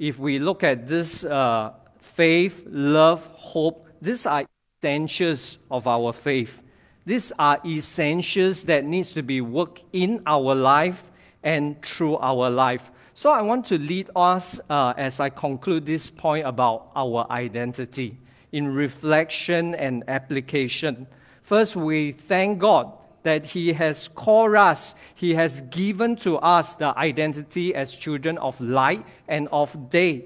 if 0.00 0.18
we 0.18 0.38
look 0.38 0.64
at 0.64 0.88
this 0.88 1.24
uh, 1.24 1.72
faith, 1.98 2.64
love, 2.66 3.24
hope, 3.34 3.86
these 4.00 4.24
are 4.24 4.46
essentials 4.82 5.58
of 5.70 5.86
our 5.86 6.12
faith. 6.12 6.62
These 7.04 7.32
are 7.38 7.60
essentials 7.66 8.64
that 8.64 8.84
needs 8.84 9.12
to 9.12 9.22
be 9.22 9.42
worked 9.42 9.84
in 9.92 10.22
our 10.26 10.54
life 10.54 11.04
and 11.42 11.80
through 11.82 12.16
our 12.16 12.48
life. 12.48 12.90
So 13.12 13.28
I 13.28 13.42
want 13.42 13.66
to 13.66 13.78
lead 13.78 14.08
us 14.16 14.58
uh, 14.70 14.94
as 14.96 15.20
I 15.20 15.28
conclude 15.28 15.84
this 15.84 16.08
point 16.08 16.46
about 16.46 16.90
our 16.96 17.26
identity 17.30 18.18
in 18.52 18.72
reflection 18.74 19.74
and 19.74 20.02
application. 20.08 21.06
First, 21.42 21.76
we 21.76 22.12
thank 22.12 22.58
God 22.58 22.90
that 23.22 23.44
He 23.44 23.72
has 23.72 24.08
called 24.08 24.54
us, 24.54 24.94
He 25.14 25.34
has 25.34 25.60
given 25.62 26.16
to 26.16 26.38
us 26.38 26.76
the 26.76 26.96
identity 26.98 27.74
as 27.74 27.94
children 27.94 28.38
of 28.38 28.60
light 28.60 29.04
and 29.28 29.48
of 29.52 29.90
day. 29.90 30.24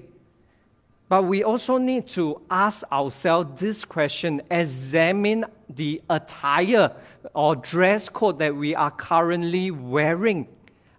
But 1.07 1.23
we 1.25 1.43
also 1.43 1.77
need 1.77 2.07
to 2.09 2.41
ask 2.49 2.83
ourselves 2.91 3.59
this 3.59 3.85
question 3.85 4.41
examine 4.49 5.45
the 5.69 6.01
attire 6.09 6.91
or 7.33 7.55
dress 7.55 8.09
code 8.09 8.39
that 8.39 8.55
we 8.55 8.73
are 8.73 8.91
currently 8.91 9.69
wearing. 9.71 10.47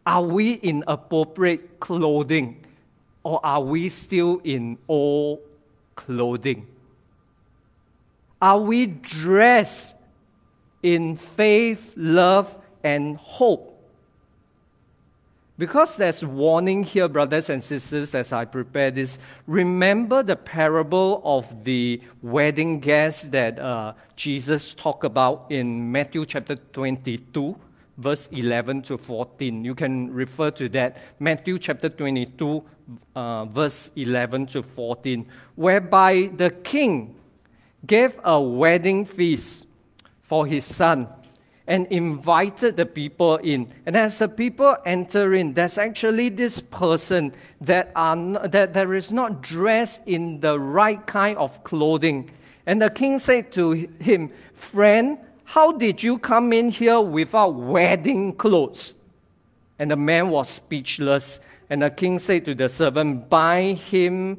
Are 0.06 0.22
we 0.22 0.52
in 0.52 0.85
appropriate 0.87 1.80
clothing 1.80 2.64
or 3.24 3.44
are 3.44 3.61
we 3.61 3.88
still 3.88 4.40
in 4.44 4.78
old 4.87 5.40
clothing? 5.96 6.68
Are 8.40 8.61
we 8.61 8.87
dressed 8.87 9.95
in 10.87 11.16
faith, 11.16 11.92
love, 11.96 12.57
and 12.85 13.16
hope? 13.16 13.72
Because 15.59 15.96
there's 15.96 16.25
warning 16.25 16.85
here, 16.85 17.09
brothers 17.09 17.51
and 17.51 17.61
sisters, 17.61 18.14
as 18.14 18.33
I 18.33 18.44
prepare 18.44 18.92
this. 18.92 19.18
Remember 19.49 20.22
the 20.22 20.37
parable 20.37 21.20
of 21.25 21.64
the 21.64 22.01
wedding 22.22 22.79
guests 22.79 23.25
that 23.29 23.59
uh, 23.59 23.94
Jesus 24.14 24.75
talked 24.75 25.03
about 25.03 25.46
in 25.51 25.90
Matthew 25.90 26.25
chapter 26.25 26.55
22, 26.55 27.57
verse 27.99 28.29
11 28.31 28.83
to 28.83 28.96
14. 28.96 29.64
You 29.64 29.75
can 29.75 30.12
refer 30.14 30.53
to 30.53 30.68
that. 30.68 30.99
Matthew 31.18 31.59
chapter 31.59 31.88
22, 31.88 32.62
uh, 33.16 33.46
verse 33.46 33.90
11 33.96 34.46
to 34.49 34.62
14, 34.62 35.27
whereby 35.57 36.31
the 36.37 36.51
king 36.51 37.16
gave 37.87 38.12
a 38.22 38.40
wedding 38.40 39.05
feast 39.05 39.65
for 40.27 40.47
his 40.47 40.65
son 40.65 41.09
and 41.67 41.87
invited 41.89 42.77
the 42.77 42.87
people 42.87 43.37
in. 43.37 43.73
And 43.87 43.97
as 43.97 44.19
the 44.19 44.29
people 44.29 44.77
enter 44.85 45.35
in, 45.35 45.55
there's 45.55 45.79
actually 45.79 46.29
this 46.29 46.61
person 46.61 47.35
that, 47.61 47.91
are, 47.97 48.17
that 48.49 48.73
there 48.73 48.95
is 48.95 49.12
not 49.12 49.43
dressed 49.43 50.03
in 50.07 50.41
the 50.41 50.59
right 50.59 51.05
kind 51.07 51.37
of 51.39 51.65
clothing. 51.65 52.31
And 52.67 52.81
the 52.81 52.91
king 52.91 53.19
said 53.19 53.53
to 53.53 53.73
him, 53.73 54.31
Friend, 54.55 55.19
how 55.45 55.73
did 55.73 56.03
you 56.03 56.19
come 56.19 56.53
in 56.53 56.71
here 56.71 57.01
without 57.01 57.55
wedding 57.55 58.35
clothes? 58.35 58.95
And 59.79 59.91
the 59.91 59.97
man 59.97 60.31
was 60.31 60.49
speechless. 60.49 61.41
And 61.69 61.83
the 61.83 61.91
king 61.91 62.19
said 62.19 62.45
to 62.47 62.55
the 62.55 62.69
servant, 62.69 63.29
Bind 63.29 63.79
him 63.79 64.39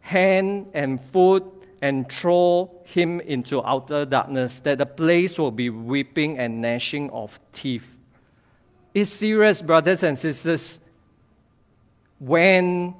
hand 0.00 0.70
and 0.74 1.00
foot 1.00 1.44
and 1.82 2.10
throw 2.10 2.70
him 2.84 3.20
into 3.20 3.64
outer 3.64 4.04
darkness, 4.04 4.60
that 4.60 4.78
the 4.78 4.86
place 4.86 5.38
will 5.38 5.50
be 5.50 5.70
weeping 5.70 6.38
and 6.38 6.60
gnashing 6.60 7.10
of 7.10 7.40
teeth. 7.52 7.96
It's 8.92 9.10
serious, 9.10 9.60
brothers 9.60 10.02
and 10.02 10.18
sisters. 10.18 10.80
When 12.18 12.94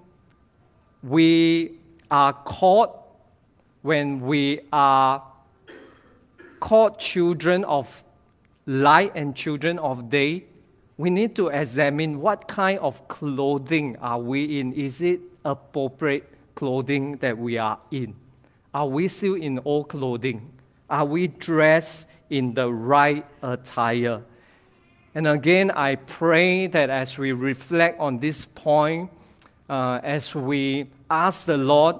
we 1.03 1.79
are 2.11 2.33
caught, 2.33 2.99
when 3.83 4.21
we 4.21 4.61
are 4.73 5.23
called 6.61 6.99
children 6.99 7.65
of 7.65 8.03
light 8.67 9.13
and 9.15 9.37
children 9.37 9.79
of 9.79 10.11
day, 10.11 10.45
we 10.97 11.11
need 11.11 11.37
to 11.37 11.49
examine 11.49 12.21
what 12.21 12.49
kind 12.49 12.79
of 12.79 13.07
clothing 13.09 13.97
are 14.01 14.19
we 14.19 14.61
in. 14.61 14.73
Is 14.73 15.03
it 15.03 15.21
appropriate 15.45 16.29
clothing 16.55 17.17
that 17.19 17.37
we 17.37 17.59
are 17.59 17.79
in? 17.91 18.15
Are 18.75 18.89
we 18.89 19.07
still 19.07 19.37
in 19.37 19.61
old 19.65 19.89
clothing? 19.89 20.51
Are 20.91 21.05
we 21.05 21.29
dressed 21.29 22.09
in 22.29 22.55
the 22.55 22.71
right 22.71 23.25
attire? 23.41 24.23
And 25.15 25.29
again, 25.29 25.71
I 25.71 25.95
pray 25.95 26.67
that 26.67 26.91
as 26.91 27.17
we 27.17 27.31
reflect 27.31 28.01
on 28.01 28.19
this 28.19 28.45
point, 28.45 29.11
uh, 29.71 30.01
as 30.03 30.35
we 30.35 30.91
ask 31.09 31.47
the 31.47 31.57
Lord 31.57 31.97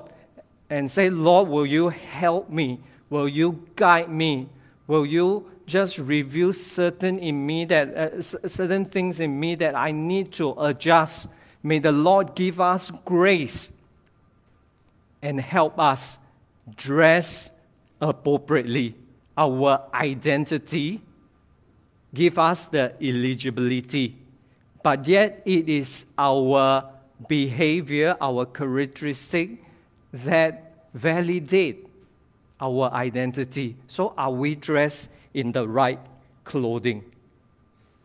and 0.69 0.91
say, 0.91 1.11
Lord, 1.11 1.49
will 1.49 1.65
you 1.65 1.91
help 1.91 2.51
me? 2.51 2.81
Will 3.09 3.29
you 3.29 3.65
guide 3.77 4.11
me? 4.11 4.49
Will 4.89 5.07
you 5.07 5.49
just 5.67 5.99
reveal 5.99 6.53
certain 6.53 7.21
in 7.21 7.47
me 7.47 7.65
that 7.67 7.97
uh, 7.97 8.21
certain 8.21 8.85
things 8.85 9.21
in 9.21 9.39
me 9.39 9.55
that 9.55 9.77
I 9.77 9.93
need 9.93 10.33
to 10.33 10.51
adjust? 10.59 11.29
May 11.63 11.79
the 11.79 11.93
Lord 11.93 12.35
give 12.35 12.61
us 12.61 12.91
grace 13.05 13.71
and 15.23 15.41
help 15.41 15.79
us 15.79 16.19
dress 16.77 17.51
appropriately, 18.01 18.95
our 19.37 19.83
identity, 19.93 21.01
give 22.13 22.39
us 22.39 22.69
the 22.69 22.95
eligibility. 23.03 24.17
But 24.83 25.07
yet, 25.09 25.43
it 25.45 25.69
is 25.69 26.07
our 26.17 26.85
behavior, 27.29 28.17
our 28.21 28.47
characteristic 28.47 29.51
that 30.13 30.73
validate 30.93 31.87
our 32.61 32.93
identity. 32.93 33.77
So, 33.89 34.15
are 34.17 34.31
we 34.31 34.55
dressed 34.55 35.11
in 35.33 35.53
the 35.53 35.67
right 35.67 35.99
clothing? 36.45 37.05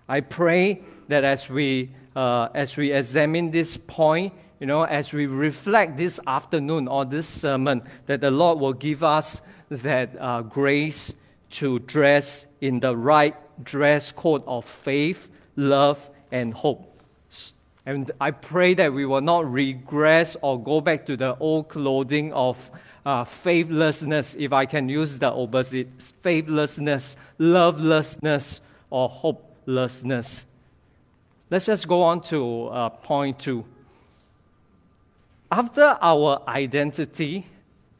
I 0.08 0.22
pray 0.22 0.82
that 1.08 1.24
as 1.24 1.50
we 1.50 1.92
uh, 2.16 2.50
as 2.54 2.76
we 2.76 2.92
examine 2.92 3.52
this 3.52 3.78
point, 3.78 4.34
you 4.60 4.68
know, 4.68 4.84
as 4.84 5.14
we 5.14 5.26
reflect 5.26 5.98
this 5.98 6.20
afternoon 6.28 6.88
or 6.88 7.06
this 7.06 7.28
sermon, 7.28 7.82
that 8.08 8.22
the 8.22 8.32
Lord 8.32 8.60
will 8.60 8.74
give 8.74 9.04
us 9.04 9.42
that 9.70 10.10
uh, 10.20 10.42
grace 10.42 11.14
to 11.52 11.80
dress 11.80 12.48
in 12.62 12.80
the 12.80 12.96
right 12.96 13.36
dress 13.64 14.12
code 14.12 14.44
of 14.46 14.66
faith, 14.66 15.30
love, 15.56 16.10
and 16.32 16.54
hope. 16.54 16.86
And 17.86 18.12
I 18.20 18.32
pray 18.32 18.74
that 18.76 18.94
we 18.94 19.06
will 19.06 19.22
not 19.22 19.52
regress 19.52 20.36
or 20.42 20.62
go 20.62 20.82
back 20.82 21.06
to 21.08 21.18
the 21.18 21.36
old 21.38 21.70
clothing 21.70 22.34
of 22.34 22.58
uh, 23.06 23.24
faithlessness, 23.24 24.36
if 24.38 24.54
I 24.54 24.66
can 24.66 24.90
use 24.90 25.18
the 25.18 25.32
opposite 25.32 25.88
faithlessness, 26.22 27.18
lovelessness, 27.38 28.62
or 28.90 29.10
hopelessness. 29.10 30.46
Let's 31.50 31.66
just 31.66 31.88
go 31.88 32.04
on 32.04 32.22
to 32.24 32.68
uh, 32.68 32.90
point 32.90 33.40
two. 33.40 33.66
After 35.52 35.98
our 36.00 36.44
identity 36.48 37.46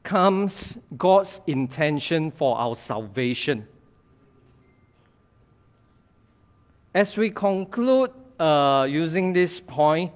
comes 0.04 0.78
God's 0.96 1.42
intention 1.48 2.30
for 2.30 2.56
our 2.58 2.76
salvation. 2.76 3.68
As 6.94 7.18
we 7.18 7.32
conclude 7.32 8.12
uh, 8.40 8.86
using 8.88 9.34
this 9.34 9.60
point, 9.60 10.12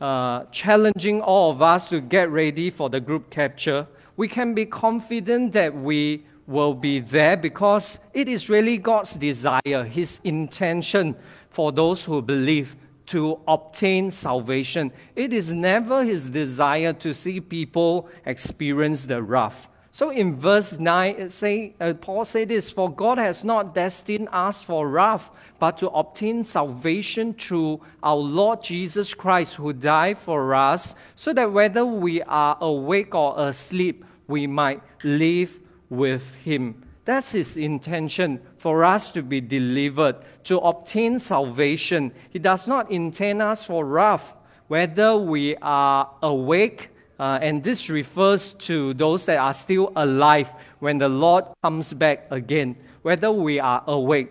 uh, 0.00 0.44
challenging 0.50 1.20
all 1.20 1.50
of 1.50 1.60
us 1.60 1.90
to 1.90 2.00
get 2.00 2.30
ready 2.30 2.70
for 2.70 2.88
the 2.88 3.00
group 3.00 3.28
capture, 3.28 3.86
we 4.16 4.26
can 4.26 4.54
be 4.54 4.64
confident 4.64 5.52
that 5.52 5.74
we 5.74 6.24
will 6.46 6.72
be 6.72 7.00
there 7.00 7.36
because 7.36 8.00
it 8.14 8.28
is 8.28 8.48
really 8.48 8.78
God's 8.78 9.12
desire, 9.12 9.84
His 9.84 10.20
intention 10.24 11.14
for 11.50 11.70
those 11.70 12.02
who 12.02 12.22
believe 12.22 12.76
to 13.08 13.40
obtain 13.48 14.10
salvation. 14.10 14.92
It 15.16 15.32
is 15.32 15.54
never 15.54 16.04
His 16.04 16.30
desire 16.30 16.92
to 16.94 17.12
see 17.12 17.40
people 17.40 18.08
experience 18.24 19.06
the 19.06 19.22
wrath. 19.22 19.68
So 19.90 20.10
in 20.10 20.36
verse 20.36 20.78
9, 20.78 21.16
it 21.18 21.32
say, 21.32 21.74
uh, 21.80 21.94
Paul 21.94 22.24
said 22.24 22.48
this 22.48 22.70
For 22.70 22.88
God 22.92 23.18
has 23.18 23.44
not 23.44 23.74
destined 23.74 24.28
us 24.30 24.62
for 24.62 24.88
wrath, 24.88 25.30
but 25.58 25.76
to 25.78 25.88
obtain 25.88 26.44
salvation 26.44 27.34
through 27.34 27.80
our 28.02 28.16
Lord 28.16 28.62
Jesus 28.62 29.14
Christ, 29.14 29.54
who 29.54 29.72
died 29.72 30.18
for 30.18 30.54
us, 30.54 30.94
so 31.16 31.32
that 31.32 31.52
whether 31.52 31.84
we 31.84 32.22
are 32.22 32.56
awake 32.60 33.14
or 33.14 33.48
asleep, 33.48 34.04
we 34.28 34.46
might 34.46 34.82
live 35.02 35.58
with 35.90 36.34
Him. 36.36 36.84
That's 37.08 37.32
His 37.32 37.56
intention 37.56 38.38
for 38.58 38.84
us 38.84 39.10
to 39.12 39.22
be 39.22 39.40
delivered, 39.40 40.16
to 40.44 40.58
obtain 40.58 41.18
salvation. 41.18 42.12
He 42.28 42.38
does 42.38 42.68
not 42.68 42.90
intend 42.90 43.40
us 43.40 43.64
for 43.64 43.86
wrath, 43.86 44.36
whether 44.66 45.16
we 45.16 45.56
are 45.56 46.10
awake 46.20 46.90
uh, 47.18 47.38
and 47.40 47.64
this 47.64 47.88
refers 47.88 48.52
to 48.68 48.92
those 48.92 49.24
that 49.24 49.38
are 49.38 49.54
still 49.54 49.90
alive 49.96 50.52
when 50.80 50.98
the 50.98 51.08
Lord 51.08 51.46
comes 51.62 51.94
back 51.94 52.26
again, 52.30 52.76
whether 53.00 53.32
we 53.32 53.58
are 53.58 53.82
awake 53.86 54.28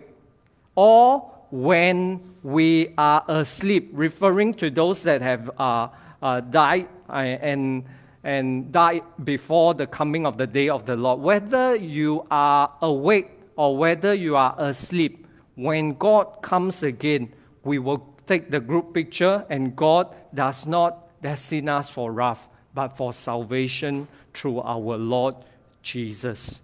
or 0.76 1.28
when 1.50 2.20
we 2.44 2.94
are 2.96 3.24
asleep, 3.26 3.90
referring 3.92 4.54
to 4.54 4.70
those 4.70 5.02
that 5.02 5.20
have 5.20 5.50
uh, 5.58 5.88
uh, 6.22 6.40
died 6.42 6.88
uh, 7.10 7.14
and, 7.42 7.84
and 8.24 8.72
die 8.72 9.00
before 9.24 9.74
the 9.74 9.86
coming 9.86 10.26
of 10.26 10.36
the 10.38 10.46
day 10.46 10.68
of 10.68 10.86
the 10.86 10.96
Lord. 10.96 11.20
Whether 11.20 11.76
you 11.76 12.26
are 12.30 12.72
awake 12.82 13.30
or 13.56 13.76
whether 13.76 14.14
you 14.14 14.36
are 14.36 14.54
asleep, 14.58 15.26
when 15.54 15.94
God 15.94 16.42
comes 16.42 16.82
again, 16.82 17.32
we 17.64 17.78
will 17.78 18.14
take 18.26 18.50
the 18.50 18.60
group 18.60 18.94
picture, 18.94 19.44
and 19.50 19.74
God 19.74 20.14
does 20.34 20.66
not 20.66 21.20
destine 21.22 21.68
us 21.68 21.90
for 21.90 22.12
wrath 22.12 22.46
but 22.74 22.96
for 22.96 23.12
salvation 23.12 24.06
through 24.34 24.60
our 24.60 24.96
Lord 24.96 25.34
Jesus. 25.82 26.60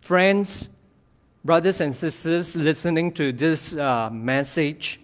Friends, 0.00 0.68
brothers 1.44 1.80
and 1.80 1.94
sisters 1.94 2.56
listening 2.56 3.12
to 3.12 3.32
this 3.32 3.76
uh, 3.76 4.10
message, 4.10 4.98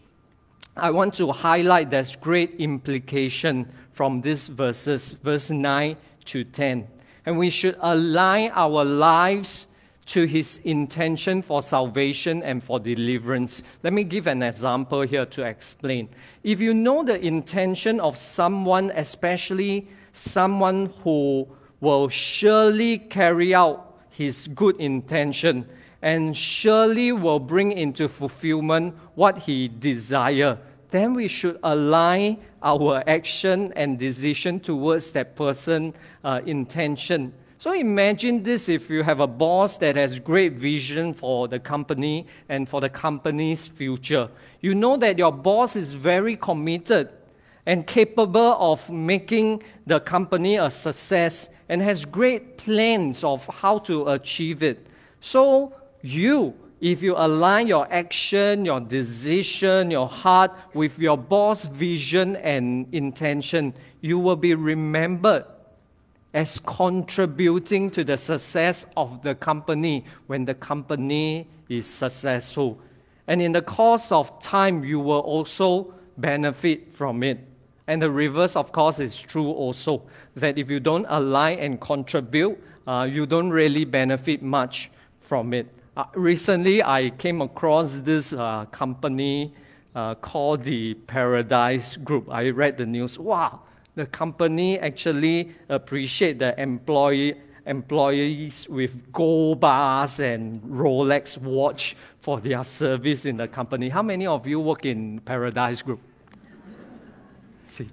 I 0.76 0.90
want 0.90 1.14
to 1.14 1.30
highlight 1.30 1.90
there's 1.90 2.16
great 2.16 2.56
implication 2.58 3.70
from 3.92 4.20
these 4.20 4.48
verses, 4.48 5.12
verse 5.12 5.50
9 5.50 5.96
to 6.26 6.44
10. 6.44 6.88
And 7.26 7.38
we 7.38 7.50
should 7.50 7.76
align 7.81 8.50
our 8.55 8.85
lives 8.85 9.66
to 10.07 10.24
his 10.24 10.61
intention 10.64 11.42
for 11.42 11.62
salvation 11.62 12.42
and 12.42 12.62
for 12.62 12.81
deliverance. 12.81 13.62
Let 13.83 13.92
me 13.92 14.05
give 14.05 14.26
an 14.26 14.42
example 14.42 15.02
here 15.02 15.26
to 15.26 15.44
explain. 15.44 16.09
If 16.42 16.61
you 16.61 16.74
know 16.74 17.05
the 17.05 17.24
intention 17.24 18.00
of 18.00 18.16
someone, 18.16 18.90
especially 18.94 19.88
someone 20.12 20.87
who 21.02 21.48
will 21.81 22.09
surely 22.09 22.98
carry 22.98 23.55
out 23.55 24.00
his 24.11 24.48
good 24.48 24.76
intention 24.76 25.66
and 26.02 26.37
surely 26.37 27.12
will 27.12 27.38
bring 27.38 27.72
into 27.72 28.09
fulfillment 28.09 28.94
what 29.14 29.38
he 29.38 29.68
desire, 29.68 30.59
then 30.92 31.14
we 31.14 31.26
should 31.26 31.59
align 31.64 32.38
our 32.62 33.02
action 33.09 33.72
and 33.74 33.98
decision 33.98 34.61
towards 34.61 35.11
that 35.11 35.35
person 35.35 35.92
uh, 36.22 36.40
intention 36.46 37.33
so 37.62 37.72
imagine 37.72 38.42
this 38.42 38.68
if 38.68 38.90
you 38.90 39.05
have 39.05 39.20
a 39.20 39.26
boss 39.28 39.78
that 39.78 39.94
has 39.94 40.18
great 40.18 40.55
vision 40.55 41.14
for 41.14 41.46
the 41.46 41.61
company 41.61 42.26
and 42.48 42.68
for 42.68 42.81
the 42.81 42.88
company's 42.88 43.68
future. 43.68 44.28
You 44.62 44.74
know 44.74 44.96
that 44.96 45.16
your 45.16 45.31
boss 45.31 45.76
is 45.76 45.92
very 45.92 46.35
committed 46.35 47.11
and 47.66 47.87
capable 47.87 48.57
of 48.59 48.90
making 48.90 49.62
the 49.87 50.00
company 50.00 50.57
a 50.57 50.68
success 50.68 51.50
and 51.68 51.81
has 51.81 52.05
great 52.05 52.59
plans 52.59 53.22
of 53.22 53.46
how 53.46 53.78
to 53.78 54.09
achieve 54.09 54.64
it. 54.64 54.85
So 55.20 55.72
you 56.00 56.55
if 56.82 57.00
you 57.00 57.14
align 57.16 57.68
your 57.68 57.86
action, 57.92 58.64
your 58.64 58.80
decision, 58.80 59.88
your 59.88 60.08
heart 60.08 60.50
with 60.74 60.98
your 60.98 61.16
boss' 61.16 61.66
vision 61.66 62.34
and 62.36 62.92
intention, 62.92 63.72
you 64.00 64.18
will 64.18 64.34
be 64.34 64.54
remembered 64.54 65.44
as 66.34 66.58
contributing 66.58 67.88
to 67.88 68.02
the 68.02 68.16
success 68.16 68.84
of 68.96 69.22
the 69.22 69.32
company 69.36 70.04
when 70.26 70.44
the 70.44 70.54
company 70.54 71.46
is 71.68 71.86
successful. 71.86 72.80
And 73.28 73.40
in 73.40 73.52
the 73.52 73.62
course 73.62 74.10
of 74.10 74.40
time, 74.40 74.82
you 74.82 74.98
will 74.98 75.20
also 75.20 75.94
benefit 76.18 76.96
from 76.96 77.22
it. 77.22 77.38
And 77.86 78.02
the 78.02 78.10
reverse, 78.10 78.56
of 78.56 78.72
course, 78.72 78.98
is 78.98 79.20
true 79.20 79.52
also 79.52 80.02
that 80.34 80.58
if 80.58 80.68
you 80.68 80.80
don't 80.80 81.06
align 81.08 81.60
and 81.60 81.80
contribute, 81.80 82.60
uh, 82.88 83.08
you 83.08 83.24
don't 83.24 83.50
really 83.50 83.84
benefit 83.84 84.42
much 84.42 84.90
from 85.20 85.54
it. 85.54 85.68
Uh, 85.94 86.05
recently, 86.14 86.83
I 86.83 87.11
came 87.18 87.42
across 87.42 87.98
this 87.98 88.33
uh, 88.33 88.64
company 88.72 89.52
uh, 89.94 90.14
called 90.14 90.62
the 90.62 90.94
Paradise 90.94 91.96
Group. 91.96 92.31
I 92.31 92.48
read 92.48 92.78
the 92.78 92.87
news. 92.87 93.18
Wow, 93.18 93.61
the 93.94 94.07
company 94.07 94.78
actually 94.78 95.55
appreciate 95.68 96.38
the 96.38 96.59
employee 96.59 97.37
employees 97.66 98.66
with 98.70 99.12
gold 99.12 99.61
bars 99.61 100.18
and 100.18 100.62
Rolex 100.62 101.37
watch 101.37 101.94
for 102.20 102.40
their 102.40 102.64
service 102.64 103.26
in 103.26 103.37
the 103.37 103.46
company. 103.46 103.90
How 103.90 104.02
many 104.02 104.26
of 104.26 104.46
you 104.46 104.61
work 104.61 104.87
in 104.87 105.20
Paradise 105.20 105.83
Group? 105.83 106.00
See, 107.68 107.88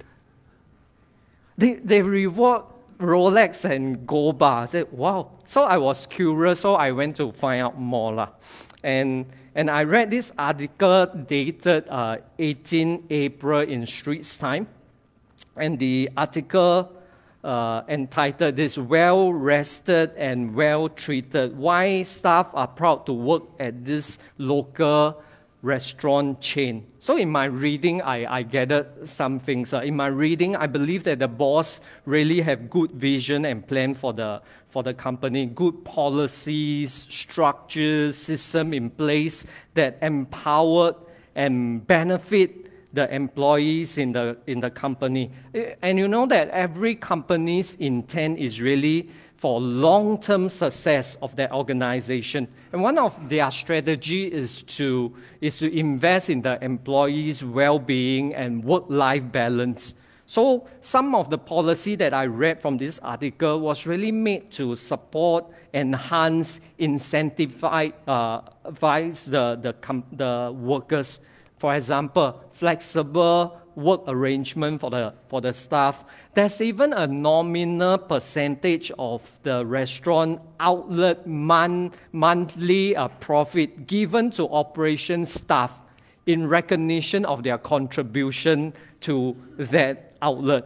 they 1.57 1.73
they 1.73 2.01
reward 2.01 2.63
Rolex 2.99 3.63
and 3.65 4.05
gold 4.05 4.37
bars. 4.37 4.69
I 4.69 4.71
said, 4.71 4.91
wow. 4.91 5.31
So 5.45 5.63
I 5.63 5.77
was 5.77 6.05
curious, 6.05 6.59
so 6.59 6.75
I 6.75 6.91
went 6.91 7.15
to 7.17 7.31
find 7.31 7.61
out 7.61 7.79
more 7.79 8.13
lah. 8.13 8.29
And 8.83 9.25
and 9.55 9.69
I 9.69 9.83
read 9.83 10.11
this 10.11 10.31
article 10.37 11.07
dated 11.27 11.87
uh, 11.89 12.17
18 12.37 13.07
April 13.09 13.61
in 13.61 13.85
Straits 13.85 14.37
Time 14.37 14.67
and 15.57 15.77
the 15.77 16.09
article 16.15 16.91
uh, 17.43 17.81
entitled 17.87 18.55
this 18.55 18.77
well 18.77 19.33
rested 19.33 20.11
and 20.17 20.53
well 20.53 20.89
treated 20.89 21.57
why 21.57 22.03
staff 22.03 22.49
are 22.53 22.67
proud 22.67 23.05
to 23.05 23.13
work 23.13 23.43
at 23.59 23.83
this 23.83 24.19
local 24.37 25.21
restaurant 25.61 26.39
chain 26.39 26.85
so 26.99 27.17
in 27.17 27.29
my 27.29 27.43
reading 27.43 28.01
i, 28.01 28.37
I 28.39 28.43
gathered 28.43 28.87
some 29.07 29.39
things 29.39 29.73
uh, 29.73 29.79
in 29.79 29.95
my 29.95 30.07
reading 30.07 30.55
i 30.55 30.67
believe 30.67 31.03
that 31.03 31.19
the 31.19 31.27
boss 31.27 31.81
really 32.05 32.39
have 32.41 32.69
good 32.69 32.91
vision 32.91 33.43
and 33.43 33.67
plan 33.67 33.93
for 33.93 34.13
the 34.13 34.41
for 34.69 34.83
the 34.83 34.93
company 34.93 35.47
good 35.47 35.83
policies 35.83 36.93
structures 37.09 38.17
system 38.17 38.73
in 38.73 38.89
place 38.89 39.45
that 39.73 39.97
empowered 40.01 40.95
and 41.35 41.85
benefit 41.85 42.69
the 42.93 43.13
employees 43.13 43.97
in 43.97 44.11
the, 44.11 44.37
in 44.47 44.59
the 44.59 44.69
company. 44.69 45.31
And 45.81 45.99
you 45.99 46.07
know 46.07 46.25
that 46.27 46.49
every 46.49 46.95
company's 46.95 47.75
intent 47.75 48.39
is 48.39 48.61
really 48.61 49.09
for 49.39 49.61
long-term 49.61 50.49
success 50.49 51.15
of 51.21 51.33
their 51.37 51.49
organization. 51.53 52.45
And 52.73 52.83
one 52.83 52.97
of 52.97 53.29
their 53.29 53.49
strategy 53.51 54.27
is 54.27 54.63
to, 54.63 55.15
is 55.39 55.59
to 55.59 55.73
invest 55.73 56.29
in 56.29 56.41
the 56.41 56.61
employees' 56.61 57.41
well-being 57.41 58.35
and 58.35 58.61
work-life 58.61 59.31
balance. 59.31 59.95
So 60.25 60.67
some 60.81 61.15
of 61.15 61.29
the 61.29 61.37
policy 61.37 61.95
that 61.95 62.13
I 62.13 62.25
read 62.25 62.61
from 62.61 62.77
this 62.77 62.99
article 62.99 63.61
was 63.61 63.85
really 63.85 64.11
made 64.11 64.51
to 64.51 64.75
support, 64.75 65.45
enhance, 65.73 66.59
incentivize 66.77 67.93
uh, 68.07 68.41
the, 68.65 69.55
the, 69.55 70.03
the 70.11 70.53
workers. 70.53 71.21
For 71.59 71.75
example, 71.75 72.43
flexible 72.51 73.57
work 73.75 74.01
arrangement 74.07 74.81
for 74.81 74.89
the, 74.89 75.13
for 75.29 75.39
the 75.39 75.53
staff. 75.53 76.03
There's 76.39 76.61
even 76.61 76.93
a 76.93 77.05
nominal 77.05 77.97
percentage 77.97 78.93
of 78.97 79.29
the 79.43 79.65
restaurant 79.65 80.39
outlet 80.61 81.27
month, 81.27 81.97
monthly 82.13 82.95
uh, 82.95 83.09
profit 83.09 83.87
given 83.87 84.31
to 84.31 84.47
operation 84.47 85.25
staff 85.25 85.73
in 86.27 86.47
recognition 86.47 87.25
of 87.25 87.43
their 87.43 87.57
contribution 87.57 88.71
to 89.01 89.35
that 89.57 90.13
outlet 90.21 90.63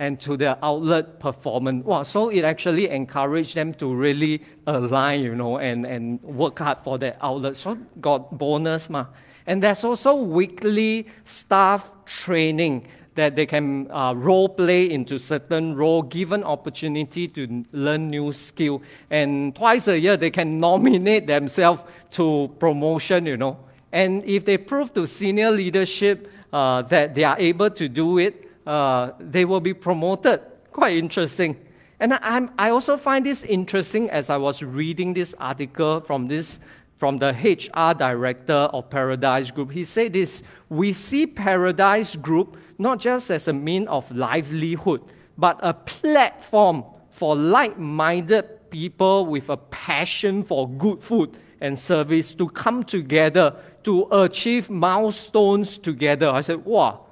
and 0.00 0.20
to 0.20 0.36
their 0.36 0.58
outlet 0.64 1.20
performance. 1.20 1.84
Wow, 1.84 2.02
so 2.02 2.30
it 2.30 2.42
actually 2.42 2.88
encouraged 2.88 3.54
them 3.54 3.74
to 3.74 3.94
really 3.94 4.42
align, 4.66 5.20
you 5.20 5.36
know, 5.36 5.58
and, 5.58 5.86
and 5.86 6.20
work 6.24 6.58
hard 6.58 6.78
for 6.82 6.98
their 6.98 7.16
outlet. 7.22 7.56
So 7.56 7.78
got 8.00 8.36
bonus 8.36 8.90
ma. 8.90 9.06
And 9.46 9.62
there's 9.62 9.84
also 9.84 10.16
weekly 10.16 11.06
staff 11.24 11.88
training 12.04 12.88
that 13.18 13.34
they 13.34 13.46
can 13.46 13.90
uh, 13.90 14.14
role 14.14 14.48
play 14.48 14.90
into 14.90 15.18
certain 15.18 15.74
role, 15.74 16.02
given 16.02 16.44
opportunity 16.44 17.26
to 17.26 17.64
learn 17.72 18.08
new 18.08 18.32
skill. 18.32 18.80
And 19.10 19.54
twice 19.56 19.88
a 19.88 19.98
year, 19.98 20.16
they 20.16 20.30
can 20.30 20.60
nominate 20.68 21.26
themselves 21.26 21.82
to 22.12 22.48
promotion, 22.58 23.26
you 23.26 23.36
know. 23.36 23.58
And 23.92 24.24
if 24.24 24.44
they 24.44 24.56
prove 24.56 24.94
to 24.94 25.06
senior 25.06 25.50
leadership 25.50 26.30
uh, 26.52 26.82
that 26.82 27.14
they 27.14 27.24
are 27.24 27.38
able 27.38 27.70
to 27.70 27.88
do 27.88 28.18
it, 28.18 28.48
uh, 28.66 29.12
they 29.18 29.44
will 29.44 29.60
be 29.60 29.74
promoted. 29.74 30.40
Quite 30.72 30.96
interesting. 30.96 31.56
And 32.00 32.14
I'm, 32.14 32.52
I 32.58 32.70
also 32.70 32.96
find 32.96 33.26
this 33.26 33.42
interesting 33.42 34.08
as 34.10 34.30
I 34.30 34.36
was 34.36 34.62
reading 34.62 35.14
this 35.14 35.34
article 35.40 36.00
from 36.00 36.28
this 36.28 36.60
from 36.98 37.16
the 37.18 37.30
HR 37.30 37.96
director 37.96 38.52
of 38.52 38.90
Paradise 38.90 39.50
Group. 39.50 39.70
He 39.70 39.84
said 39.84 40.12
this 40.12 40.42
We 40.68 40.92
see 40.92 41.26
Paradise 41.26 42.16
Group 42.16 42.56
not 42.76 42.98
just 42.98 43.30
as 43.30 43.48
a 43.48 43.52
mean 43.52 43.88
of 43.88 44.10
livelihood, 44.14 45.02
but 45.38 45.58
a 45.62 45.72
platform 45.72 46.84
for 47.10 47.34
like 47.34 47.78
minded 47.78 48.70
people 48.70 49.26
with 49.26 49.48
a 49.48 49.56
passion 49.56 50.42
for 50.42 50.68
good 50.68 51.00
food 51.00 51.38
and 51.60 51.78
service 51.78 52.34
to 52.34 52.48
come 52.48 52.84
together 52.84 53.56
to 53.84 54.06
achieve 54.12 54.68
milestones 54.68 55.78
together. 55.78 56.28
I 56.28 56.40
said, 56.40 56.64
wow, 56.64 57.06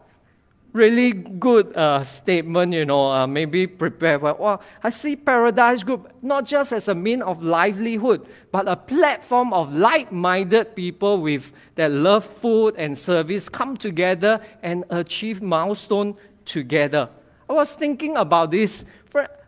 really 0.76 1.12
good 1.12 1.74
uh, 1.74 2.04
statement, 2.04 2.72
you 2.74 2.84
know, 2.84 3.10
uh, 3.10 3.26
maybe 3.26 3.66
prepare 3.66 4.18
for. 4.20 4.34
Well, 4.34 4.62
I 4.84 4.90
see 4.90 5.16
Paradise 5.16 5.82
Group 5.82 6.12
not 6.22 6.44
just 6.44 6.72
as 6.72 6.88
a 6.88 6.94
mean 6.94 7.22
of 7.22 7.42
livelihood, 7.42 8.28
but 8.52 8.68
a 8.68 8.76
platform 8.76 9.52
of 9.52 9.72
like-minded 9.72 10.76
people 10.76 11.20
with 11.22 11.52
that 11.76 11.90
love 11.90 12.24
food 12.24 12.74
and 12.76 12.96
service 12.96 13.48
come 13.48 13.76
together 13.76 14.40
and 14.62 14.84
achieve 14.90 15.40
milestone 15.40 16.14
together. 16.44 17.08
I 17.48 17.54
was 17.54 17.74
thinking 17.74 18.16
about 18.16 18.50
this 18.50 18.84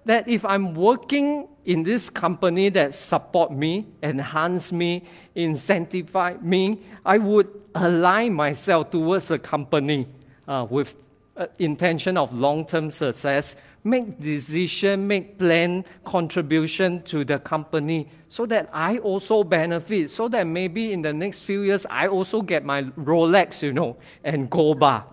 that 0.04 0.26
if 0.26 0.42
I'm 0.46 0.74
working 0.74 1.48
in 1.66 1.82
this 1.82 2.08
company 2.08 2.70
that 2.70 2.94
support 2.94 3.52
me, 3.52 3.86
enhance 4.02 4.72
me, 4.72 5.04
incentivize 5.36 6.40
me, 6.40 6.80
I 7.04 7.18
would 7.18 7.48
align 7.74 8.32
myself 8.32 8.90
towards 8.90 9.30
a 9.30 9.38
company 9.38 10.08
uh, 10.46 10.66
with 10.70 10.96
uh, 11.38 11.46
intention 11.58 12.16
of 12.16 12.34
long-term 12.34 12.90
success, 12.90 13.56
make 13.84 14.20
decision, 14.20 15.06
make 15.06 15.38
plan, 15.38 15.84
contribution 16.04 17.02
to 17.04 17.24
the 17.24 17.38
company 17.38 18.08
so 18.28 18.44
that 18.46 18.68
I 18.72 18.98
also 18.98 19.44
benefit, 19.44 20.10
so 20.10 20.28
that 20.28 20.46
maybe 20.46 20.92
in 20.92 21.02
the 21.02 21.12
next 21.12 21.40
few 21.40 21.62
years 21.62 21.86
I 21.88 22.08
also 22.08 22.42
get 22.42 22.64
my 22.64 22.82
Rolex, 22.82 23.62
you 23.62 23.72
know, 23.72 23.96
and 24.24 24.50
go 24.50 24.74
bar. 24.74 25.06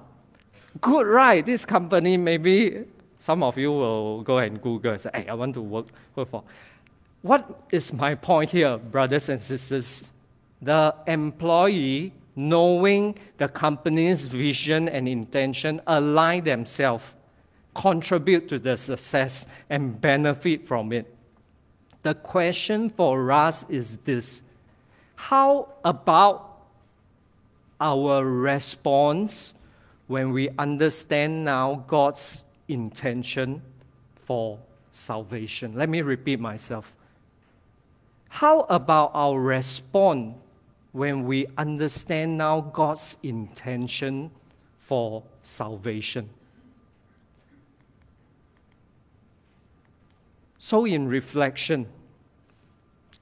Good, 0.82 1.08
right? 1.08 1.46
This 1.46 1.64
company, 1.64 2.18
maybe 2.18 2.86
some 3.20 3.44
of 3.44 3.58
you 3.58 3.72
will 3.72 4.24
go 4.24 4.40
and 4.40 4.62
Google 4.62 4.92
and 4.92 5.02
say, 5.02 5.10
hey, 5.14 5.28
I 5.28 5.34
want 5.34 5.54
to 5.54 5.62
work, 5.62 5.88
work 6.16 6.30
for. 6.30 6.44
What 7.22 7.64
is 7.72 7.94
my 7.94 8.16
point 8.16 8.52
here, 8.52 8.78
brothers 8.78 9.30
and 9.30 9.40
sisters? 9.42 10.04
The 10.62 10.94
employee 11.08 12.14
knowing 12.36 13.18
the 13.38 13.48
company's 13.48 14.24
vision 14.24 14.90
and 14.90 15.08
intention, 15.08 15.82
align 15.88 16.44
themselves, 16.44 17.04
contribute 17.74 18.50
to 18.50 18.60
the 18.60 18.76
success, 18.76 19.48
and 19.70 20.00
benefit 20.00 20.68
from 20.68 20.92
it. 20.92 21.14
The 22.04 22.14
question 22.14 22.90
for 22.90 23.32
us 23.32 23.68
is 23.70 23.98
this 24.00 24.44
How 25.16 25.70
about 25.84 26.60
our 27.80 28.24
response 28.26 29.54
when 30.08 30.32
we 30.32 30.50
understand 30.60 31.46
now 31.46 31.84
God's 31.88 32.46
intention 32.68 33.62
for 34.26 34.60
salvation? 34.92 35.76
Let 35.76 35.90
me 35.90 36.02
repeat 36.02 36.40
myself. 36.40 36.94
How 38.30 38.62
about 38.70 39.12
our 39.14 39.40
response 39.40 40.36
when 40.96 41.26
we 41.26 41.46
understand 41.58 42.38
now 42.38 42.62
God's 42.62 43.18
intention 43.22 44.32
for 44.78 45.24
salvation. 45.44 46.30
So, 50.58 50.86
in 50.86 51.10
reflection, 51.10 51.88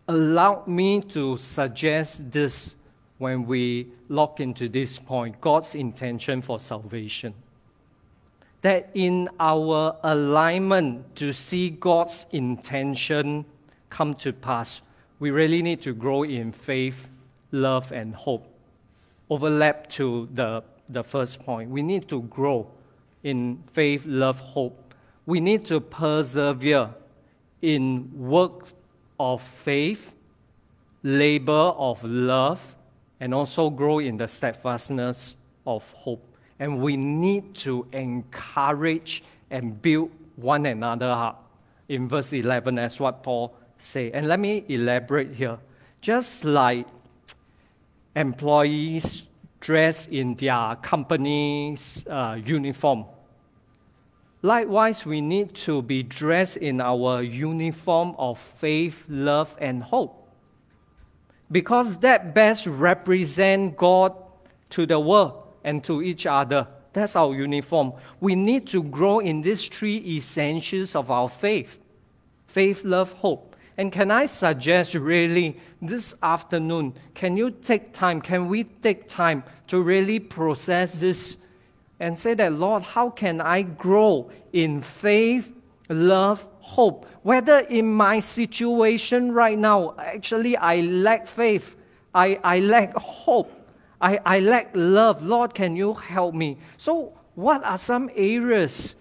allow 0.08 0.64
me 0.68 1.02
to 1.02 1.36
suggest 1.38 2.32
this 2.32 2.76
when 3.18 3.48
we 3.48 3.88
lock 4.08 4.40
into 4.40 4.70
this 4.70 5.00
point 5.00 5.42
God's 5.42 5.74
intention 5.74 6.44
for 6.44 6.60
salvation. 6.60 7.34
That 8.62 8.92
in 8.94 9.30
our 9.40 9.98
alignment 10.04 11.16
to 11.16 11.34
see 11.34 11.72
God's 11.72 12.28
intention 12.32 13.46
come 13.90 14.14
to 14.16 14.32
pass, 14.32 14.84
we 15.18 15.32
really 15.32 15.64
need 15.64 15.82
to 15.82 15.94
grow 15.96 16.22
in 16.22 16.52
faith 16.52 17.10
love, 17.54 17.94
and 17.94 18.14
hope 18.14 18.54
overlap 19.34 19.90
to 19.90 20.30
the, 20.34 20.64
the 20.90 21.04
first 21.04 21.40
point. 21.40 21.70
We 21.70 21.82
need 21.82 22.08
to 22.10 22.22
grow 22.24 22.70
in 23.24 23.64
faith, 23.74 24.06
love, 24.06 24.40
hope. 24.40 24.94
We 25.26 25.40
need 25.40 25.66
to 25.68 25.80
persevere 25.80 26.90
in 27.62 28.12
works 28.14 28.74
of 29.20 29.42
faith, 29.42 30.14
labor 31.02 31.52
of 31.52 32.04
love, 32.04 32.62
and 33.20 33.34
also 33.34 33.70
grow 33.70 34.00
in 34.00 34.18
the 34.18 34.28
steadfastness 34.28 35.36
of 35.66 35.90
hope. 35.92 36.24
And 36.60 36.80
we 36.80 36.98
need 36.98 37.56
to 37.56 37.88
encourage 37.94 39.24
and 39.50 39.82
build 39.82 40.12
one 40.36 40.66
another 40.66 41.10
up. 41.10 41.40
In 41.90 42.08
verse 42.08 42.34
11, 42.34 42.80
as 42.80 43.00
what 43.00 43.24
Paul 43.24 43.56
say. 43.78 44.12
And 44.12 44.28
let 44.28 44.40
me 44.40 44.64
elaborate 44.68 45.32
here. 45.34 45.58
Just 46.02 46.46
like 46.46 46.88
employees 48.16 49.24
dress 49.60 50.08
in 50.08 50.36
their 50.36 50.76
company's 50.82 52.06
uh, 52.10 52.38
uniform. 52.46 53.06
Likewise, 54.42 55.06
we 55.06 55.22
need 55.22 55.56
to 55.56 55.82
be 55.82 56.04
dressed 56.04 56.58
in 56.58 56.82
our 56.82 57.24
uniform 57.24 58.14
of 58.18 58.38
faith, 58.38 59.06
love, 59.08 59.56
and 59.60 59.82
hope. 59.82 60.28
Because 61.50 61.98
that 61.98 62.34
best 62.34 62.68
represents 62.68 63.76
God 63.78 64.14
to 64.72 64.86
the 64.86 65.00
world 65.00 65.44
and 65.64 65.82
to 65.86 66.02
each 66.02 66.26
other. 66.26 66.68
That's 66.92 67.16
our 67.16 67.34
uniform. 67.34 67.94
We 68.20 68.36
need 68.36 68.68
to 68.68 68.84
grow 68.84 69.20
in 69.20 69.42
these 69.42 69.66
three 69.66 69.98
essentials 70.06 70.96
of 70.96 71.10
our 71.10 71.30
faith 71.30 71.80
faith, 72.48 72.84
love, 72.84 73.14
hope. 73.14 73.53
And 73.78 73.92
can 73.92 74.12
I 74.12 74.28
suggest 74.28 74.94
really 74.94 75.58
this 75.82 76.14
afternoon, 76.22 76.94
can 77.16 77.36
you 77.38 77.52
take 77.52 77.92
time, 77.92 78.22
can 78.22 78.48
we 78.48 78.66
take 78.66 79.08
time 79.08 79.44
to 79.68 79.82
really 79.82 80.20
process 80.20 81.00
this 81.00 81.38
and 82.00 82.18
say 82.18 82.34
that, 82.36 82.54
Lord, 82.54 82.84
how 82.84 83.10
can 83.10 83.42
I 83.42 83.64
grow 83.64 84.30
in 84.52 84.82
faith, 84.82 85.52
love, 85.90 86.48
hope? 86.60 87.08
Whether 87.24 87.60
in 87.60 87.92
my 87.92 88.20
situation 88.20 89.32
right 89.32 89.58
now, 89.58 89.96
actually, 89.98 90.56
I 90.58 90.82
lack 90.82 91.28
faith, 91.28 91.76
I, 92.14 92.40
I 92.44 92.60
lack 92.60 92.94
hope, 92.96 93.52
I, 94.00 94.20
I 94.26 94.40
lack 94.40 94.72
love. 94.74 95.24
Lord, 95.24 95.54
can 95.54 95.76
you 95.76 95.94
help 95.94 96.36
me? 96.36 96.60
So, 96.78 97.18
what 97.36 97.64
are 97.64 97.78
some 97.78 98.12
areas, 98.16 98.96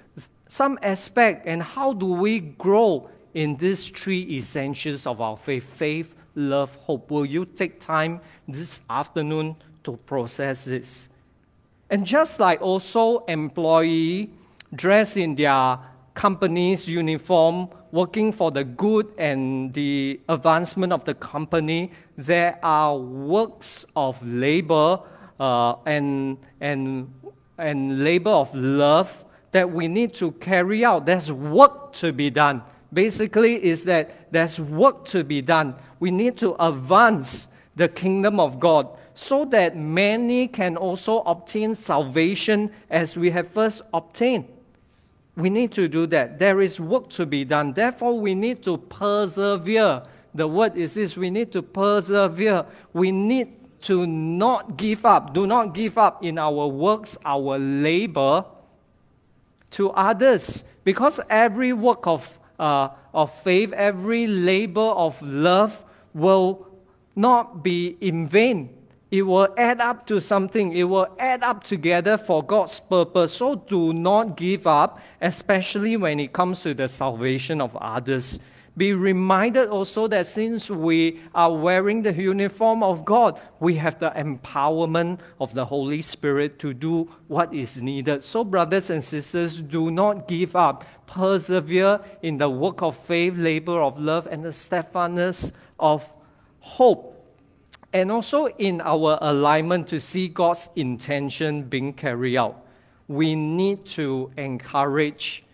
some 0.49 0.79
aspect, 0.83 1.47
and 1.47 1.63
how 1.63 1.93
do 1.93 2.07
we 2.07 2.41
grow 2.41 3.11
in 3.35 3.57
these 3.57 3.89
three 3.89 4.23
essentials 4.37 5.07
of 5.07 5.21
our 5.21 5.37
faith 5.37 5.65
faith, 5.65 6.15
love, 6.35 6.75
hope. 6.77 7.11
Will 7.11 7.27
you 7.27 7.45
take 7.45 7.81
time 7.81 8.21
this 8.49 8.83
afternoon 8.89 9.57
to 9.85 9.97
process 10.07 10.65
this? 10.65 11.09
And 11.91 12.07
just 12.07 12.41
like 12.41 12.61
also 12.63 13.25
employee 13.27 14.31
dressed 14.75 15.17
in 15.17 15.35
their 15.35 15.79
company's 16.15 16.89
uniform, 16.89 17.69
working 17.91 18.33
for 18.33 18.51
the 18.51 18.65
good 18.65 19.13
and 19.19 19.73
the 19.75 20.21
advancement 20.29 20.93
of 20.93 21.05
the 21.05 21.15
company, 21.15 21.91
there 22.17 22.59
are 22.63 22.97
works 22.97 23.85
of 23.95 24.25
labor 24.27 25.01
uh, 25.39 25.75
and, 25.85 26.39
and, 26.61 27.13
and 27.59 28.05
labor 28.05 28.31
of 28.31 28.55
love 28.55 29.25
that 29.51 29.71
we 29.71 29.87
need 29.87 30.15
to 30.15 30.33
carry 30.33 30.85
out. 30.85 31.05
There's 31.05 31.31
work 31.31 31.93
to 31.95 32.13
be 32.13 32.31
done 32.31 32.63
basically 32.93 33.63
is 33.65 33.85
that 33.85 34.33
there's 34.33 34.59
work 34.59 35.05
to 35.07 35.25
be 35.25 35.41
done. 35.41 35.75
We 36.01 36.11
need 36.11 36.37
to 36.39 36.55
advance 36.65 37.49
the 37.77 37.89
kingdom 37.89 38.39
of 38.39 38.61
God 38.61 38.89
so 39.15 39.45
that 39.47 39.77
many 39.77 40.49
can 40.49 40.77
also 40.77 41.21
obtain 41.21 41.75
salvation 41.75 42.71
as 42.91 43.17
we 43.17 43.31
have 43.31 43.49
first 43.49 43.83
obtained. 43.93 44.47
We 45.37 45.49
need 45.49 45.73
to 45.73 45.89
do 45.89 46.07
that. 46.09 46.39
There 46.39 46.61
is 46.61 46.79
work 46.79 47.09
to 47.11 47.25
be 47.25 47.45
done. 47.45 47.73
Therefore, 47.73 48.19
we 48.19 48.35
need 48.35 48.63
to 48.65 48.77
persevere. 48.77 50.03
The 50.35 50.47
word 50.47 50.77
is 50.77 50.95
this 50.95 51.17
we 51.17 51.31
need 51.31 51.53
to 51.53 51.63
persevere. 51.63 52.67
We 52.93 53.13
need 53.13 53.53
to 53.83 54.07
not 54.07 54.77
give 54.77 55.05
up. 55.07 55.35
Do 55.35 55.47
not 55.47 55.75
give 55.75 55.99
up 55.99 56.23
in 56.23 56.39
our 56.39 56.67
works, 56.67 57.19
our 57.25 57.59
labor, 57.59 58.45
to 59.73 59.91
others 59.91 60.65
because 60.85 61.21
every 61.29 61.73
work 61.73 62.07
of, 62.07 62.39
uh, 62.63 62.91
of 63.13 63.35
faith, 63.43 63.73
every 63.73 64.27
labor 64.27 64.81
of 64.81 65.21
love 65.21 65.83
will 66.15 66.67
not 67.17 67.63
be 67.63 67.97
in 68.01 68.29
vain. 68.29 68.71
It 69.11 69.23
will 69.23 69.49
add 69.59 69.81
up 69.81 70.07
to 70.07 70.21
something. 70.21 70.73
It 70.73 70.85
will 70.85 71.09
add 71.19 71.43
up 71.43 71.65
together 71.65 72.17
for 72.17 72.43
God's 72.43 72.81
purpose. 72.81 73.35
So 73.35 73.57
do 73.57 73.93
not 73.93 74.37
give 74.37 74.67
up, 74.67 75.01
especially 75.21 75.99
when 75.99 76.19
it 76.21 76.33
comes 76.33 76.63
to 76.63 76.73
the 76.73 76.89
salvation 76.89 77.61
of 77.61 77.77
others. 77.77 78.39
Be 78.75 78.95
reminded 78.95 79.69
also 79.69 80.09
that 80.09 80.27
since 80.27 80.71
we 80.71 81.21
are 81.35 81.55
wearing 81.55 82.01
the 82.01 82.13
uniform 82.13 82.83
of 82.83 83.05
God, 83.05 83.39
we 83.61 83.77
have 83.77 83.99
the 83.99 84.11
empowerment 84.11 85.21
of 85.39 85.53
the 85.53 85.65
Holy 85.65 86.01
Spirit 86.01 86.59
to 86.61 86.73
do 86.73 87.11
what 87.29 87.53
is 87.53 87.83
needed. 87.83 88.25
So, 88.25 88.45
brothers 88.45 88.89
and 88.89 89.05
sisters, 89.05 89.61
do 89.61 89.91
not 89.91 90.27
give 90.27 90.57
up. 90.57 90.85
Persevere 91.07 92.01
in 92.23 92.39
the 92.39 92.49
work 92.49 92.81
of 92.81 92.97
faith, 92.97 93.37
labor 93.37 93.83
of 93.83 94.01
love, 94.01 94.27
and 94.27 94.43
the 94.43 94.53
steadfastness 94.53 95.53
of 95.79 96.11
hope. 96.61 97.15
And 97.93 98.11
also 98.11 98.47
in 98.47 98.81
our 98.81 99.19
alignment 99.21 99.87
to 99.89 100.01
see 100.01 100.29
God's 100.29 100.71
intention 100.77 101.65
being 101.65 101.93
carried 101.93 102.39
out, 102.39 102.65
we 103.07 103.35
need 103.35 103.85
to 103.85 104.31
encourage 104.39 105.45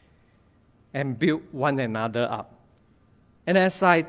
and 0.94 1.18
build 1.18 1.42
one 1.50 1.80
another 1.80 2.28
up. 2.30 2.57
And 3.48 3.56
as 3.56 3.82
I 3.82 4.04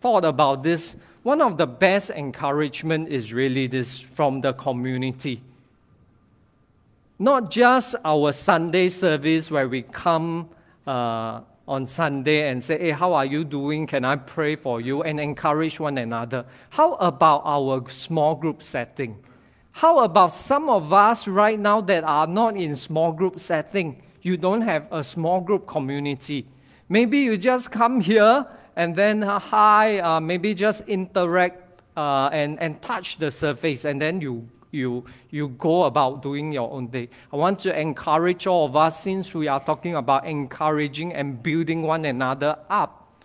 thought 0.00 0.24
about 0.24 0.62
this, 0.62 0.94
one 1.24 1.40
of 1.40 1.58
the 1.58 1.66
best 1.66 2.10
encouragement 2.10 3.08
is 3.08 3.32
really 3.32 3.66
this 3.66 3.98
from 3.98 4.42
the 4.42 4.52
community. 4.52 5.42
Not 7.18 7.50
just 7.50 7.96
our 8.04 8.30
Sunday 8.30 8.90
service 8.90 9.50
where 9.50 9.68
we 9.68 9.82
come 9.82 10.50
uh, 10.86 11.40
on 11.66 11.88
Sunday 11.88 12.48
and 12.48 12.62
say, 12.62 12.78
Hey, 12.78 12.90
how 12.92 13.14
are 13.14 13.24
you 13.26 13.42
doing? 13.42 13.88
Can 13.88 14.04
I 14.04 14.14
pray 14.14 14.54
for 14.54 14.80
you? 14.80 15.02
And 15.02 15.18
encourage 15.18 15.80
one 15.80 15.98
another. 15.98 16.44
How 16.70 16.94
about 16.94 17.42
our 17.44 17.90
small 17.90 18.36
group 18.36 18.62
setting? 18.62 19.16
How 19.72 19.98
about 20.04 20.32
some 20.32 20.70
of 20.70 20.92
us 20.92 21.26
right 21.26 21.58
now 21.58 21.80
that 21.80 22.04
are 22.04 22.28
not 22.28 22.56
in 22.56 22.76
small 22.76 23.10
group 23.10 23.40
setting? 23.40 24.00
You 24.22 24.36
don't 24.36 24.62
have 24.62 24.86
a 24.92 25.02
small 25.02 25.40
group 25.40 25.66
community. 25.66 26.46
Maybe 26.94 27.18
you 27.18 27.36
just 27.36 27.72
come 27.72 28.00
here 28.00 28.46
and 28.76 28.94
then 28.94 29.24
uh, 29.24 29.40
hi, 29.40 29.98
uh, 29.98 30.20
maybe 30.20 30.54
just 30.54 30.86
interact 30.86 31.82
uh, 31.96 32.28
and, 32.32 32.56
and 32.60 32.80
touch 32.82 33.18
the 33.18 33.32
surface, 33.32 33.84
and 33.84 34.00
then 34.00 34.20
you, 34.20 34.48
you, 34.70 35.04
you 35.30 35.48
go 35.48 35.86
about 35.86 36.22
doing 36.22 36.52
your 36.52 36.70
own 36.70 36.86
day. 36.86 37.08
I 37.32 37.36
want 37.36 37.58
to 37.66 37.76
encourage 37.76 38.46
all 38.46 38.66
of 38.66 38.76
us, 38.76 39.02
since 39.02 39.34
we 39.34 39.48
are 39.48 39.58
talking 39.58 39.96
about 39.96 40.24
encouraging 40.24 41.12
and 41.14 41.42
building 41.42 41.82
one 41.82 42.04
another 42.04 42.56
up. 42.70 43.24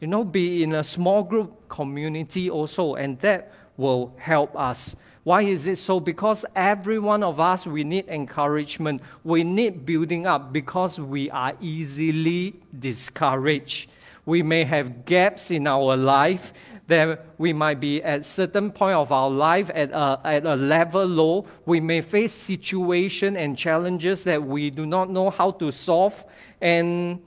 You 0.00 0.08
know, 0.08 0.24
be 0.24 0.64
in 0.64 0.72
a 0.72 0.82
small 0.82 1.22
group 1.22 1.68
community 1.68 2.50
also, 2.50 2.96
and 2.96 3.16
that 3.20 3.52
will 3.76 4.12
help 4.18 4.58
us. 4.58 4.96
Why 5.28 5.42
is 5.42 5.66
it 5.66 5.76
so? 5.76 6.00
Because 6.00 6.46
every 6.56 6.98
one 6.98 7.22
of 7.22 7.38
us, 7.38 7.66
we 7.66 7.84
need 7.84 8.08
encouragement. 8.08 9.02
We 9.24 9.44
need 9.44 9.84
building 9.84 10.26
up 10.26 10.54
because 10.54 10.98
we 10.98 11.28
are 11.28 11.52
easily 11.60 12.54
discouraged. 12.78 13.90
We 14.24 14.42
may 14.42 14.64
have 14.64 15.04
gaps 15.04 15.50
in 15.50 15.66
our 15.66 15.98
life 15.98 16.54
that 16.86 17.26
we 17.36 17.52
might 17.52 17.78
be 17.78 18.02
at 18.02 18.24
certain 18.24 18.70
point 18.70 18.96
of 18.96 19.12
our 19.12 19.28
life 19.28 19.70
at 19.74 19.90
a, 19.90 20.18
at 20.24 20.46
a 20.46 20.56
level 20.56 21.04
low. 21.04 21.44
We 21.66 21.78
may 21.78 22.00
face 22.00 22.32
situation 22.32 23.36
and 23.36 23.54
challenges 23.54 24.24
that 24.24 24.42
we 24.42 24.70
do 24.70 24.86
not 24.86 25.10
know 25.10 25.28
how 25.28 25.50
to 25.60 25.70
solve. 25.70 26.24
And 26.62 27.20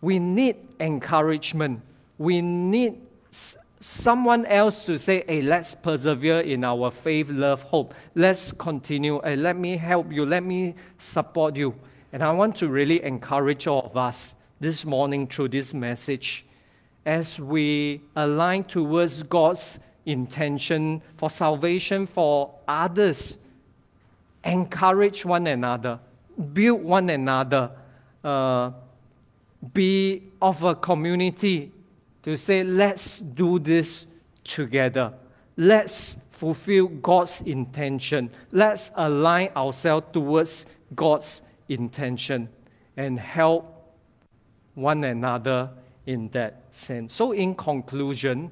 we 0.00 0.18
need 0.18 0.56
encouragement. 0.80 1.82
We 2.16 2.40
need 2.40 3.05
someone 3.86 4.44
else 4.46 4.84
to 4.84 4.98
say, 4.98 5.22
hey, 5.28 5.40
let's 5.40 5.76
persevere 5.76 6.40
in 6.40 6.64
our 6.64 6.90
faith, 6.90 7.30
love, 7.30 7.62
hope. 7.62 7.94
Let's 8.16 8.50
continue. 8.50 9.20
Hey, 9.22 9.36
let 9.36 9.56
me 9.56 9.76
help 9.76 10.10
you. 10.10 10.26
Let 10.26 10.42
me 10.42 10.74
support 10.98 11.54
you. 11.54 11.72
And 12.12 12.20
I 12.20 12.32
want 12.32 12.56
to 12.56 12.68
really 12.68 13.00
encourage 13.04 13.68
all 13.68 13.82
of 13.82 13.96
us 13.96 14.34
this 14.58 14.84
morning 14.84 15.28
through 15.28 15.50
this 15.50 15.72
message 15.72 16.44
as 17.04 17.38
we 17.38 18.02
align 18.16 18.64
towards 18.64 19.22
God's 19.22 19.78
intention 20.04 21.00
for 21.16 21.30
salvation 21.30 22.08
for 22.08 22.50
others. 22.66 23.38
Encourage 24.42 25.24
one 25.24 25.46
another, 25.46 26.00
build 26.52 26.82
one 26.82 27.08
another, 27.08 27.70
uh, 28.24 28.72
be 29.72 30.24
of 30.42 30.64
a 30.64 30.74
community 30.74 31.70
to 32.26 32.36
say, 32.36 32.64
let's 32.64 33.20
do 33.20 33.60
this 33.60 34.04
together. 34.42 35.12
Let's 35.56 36.16
fulfill 36.32 36.88
God's 36.88 37.40
intention. 37.42 38.30
Let's 38.50 38.90
align 38.96 39.50
ourselves 39.54 40.08
towards 40.12 40.66
God's 40.92 41.42
intention 41.68 42.48
and 42.96 43.16
help 43.16 43.94
one 44.74 45.04
another 45.04 45.70
in 46.06 46.28
that 46.30 46.64
sense. 46.72 47.14
So, 47.14 47.30
in 47.30 47.54
conclusion, 47.54 48.50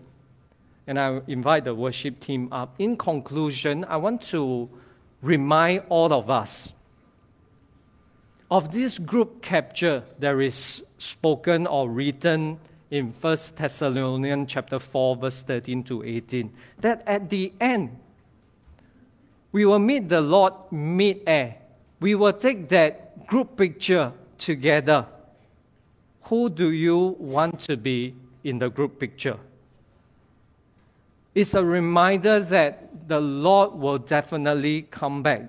and 0.86 0.96
I 0.96 1.20
invite 1.26 1.64
the 1.64 1.74
worship 1.74 2.20
team 2.20 2.52
up. 2.52 2.76
In 2.78 2.96
conclusion, 2.96 3.84
I 3.86 3.96
want 3.96 4.22
to 4.30 4.70
remind 5.20 5.82
all 5.88 6.12
of 6.12 6.30
us 6.30 6.74
of 8.52 8.70
this 8.70 9.00
group 9.00 9.42
capture 9.42 10.04
that 10.20 10.38
is 10.38 10.84
spoken 10.98 11.66
or 11.66 11.90
written 11.90 12.60
in 12.95 13.12
1 13.20 13.36
Thessalonians 13.57 14.51
chapter 14.51 14.78
4 14.78 15.16
verse 15.16 15.42
13 15.42 15.82
to 15.82 16.05
18 16.05 16.53
that 16.80 17.03
at 17.07 17.28
the 17.28 17.53
end 17.61 17.90
we 19.51 19.64
will 19.64 19.78
meet 19.78 20.09
the 20.09 20.20
Lord 20.20 20.53
mid-air. 20.72 21.55
We 22.01 22.16
will 22.16 22.32
take 22.32 22.68
that 22.70 23.26
group 23.28 23.57
picture 23.57 24.12
together. 24.36 25.07
Who 26.22 26.51
do 26.51 26.72
you 26.72 27.14
want 27.20 27.61
to 27.61 27.76
be 27.76 28.16
in 28.42 28.59
the 28.59 28.68
group 28.68 28.99
picture? 28.99 29.38
It's 31.36 31.55
a 31.55 31.64
reminder 31.64 32.40
that 32.40 33.09
the 33.09 33.20
Lord 33.20 33.74
will 33.74 33.99
definitely 33.99 34.82
come 34.90 35.22
back, 35.22 35.42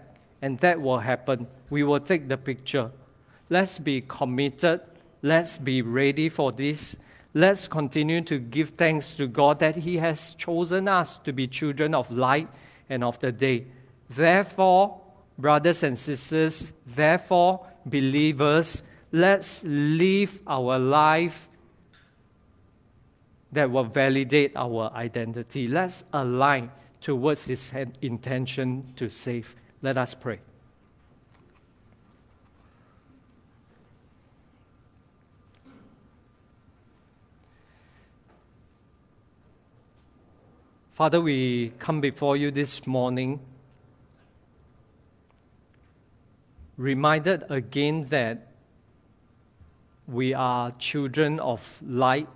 and 0.43 0.59
that 0.59 0.79
will 0.79 0.99
happen. 0.99 1.47
We 1.71 1.81
will 1.81 1.99
take 1.99 2.27
the 2.27 2.37
picture. 2.37 2.91
Let's 3.49 3.79
be 3.79 4.01
committed. 4.01 4.81
Let's 5.23 5.57
be 5.57 5.81
ready 5.81 6.29
for 6.29 6.51
this 6.51 6.95
let's 7.35 7.67
continue 7.67 8.21
to 8.21 8.39
give 8.39 8.69
thanks 8.71 9.15
to 9.15 9.27
God 9.27 9.59
that 9.59 9.75
He 9.75 9.97
has 9.97 10.33
chosen 10.35 10.87
us 10.87 11.19
to 11.19 11.33
be 11.33 11.45
children 11.45 11.93
of 11.93 12.09
light 12.09 12.47
and 12.89 13.03
of 13.03 13.19
the 13.19 13.31
day. 13.31 13.67
Therefore, 14.09 15.01
brothers 15.37 15.83
and 15.83 15.99
sisters, 15.99 16.73
therefore, 16.87 17.67
believers, 17.85 18.83
let's 19.11 19.63
live 19.65 20.39
our 20.47 20.79
life 20.79 21.49
that 23.51 23.69
will 23.69 23.83
validate 23.83 24.53
our 24.55 24.91
identity. 24.95 25.67
Let's 25.67 26.05
align 26.13 26.71
towards 27.01 27.45
His 27.45 27.73
intention 28.01 28.93
to 28.95 29.09
save. 29.09 29.55
Let 29.81 29.97
us 29.97 30.13
pray. 30.15 30.39
Father, 40.95 41.19
we 41.19 41.73
come 41.77 41.99
before 41.99 42.37
you 42.37 42.51
this 42.51 42.87
morning, 42.87 43.41
reminded 46.77 47.43
again 47.49 48.05
that 48.05 48.47
we 50.07 50.33
are 50.33 50.71
children 50.79 51.37
of 51.41 51.81
light, 51.85 52.29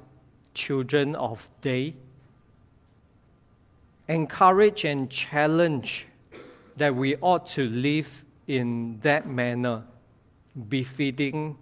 children 0.53 1.16
of 1.16 1.49
day. 1.62 1.93
Encourage 4.10 4.84
and 4.84 5.10
challenge 5.10 6.05
that 6.76 6.93
we 6.93 7.16
ought 7.22 7.47
to 7.47 7.66
live 7.70 8.26
in 8.45 8.99
that 9.03 9.26
manner, 9.26 9.84
befitting, 10.68 11.57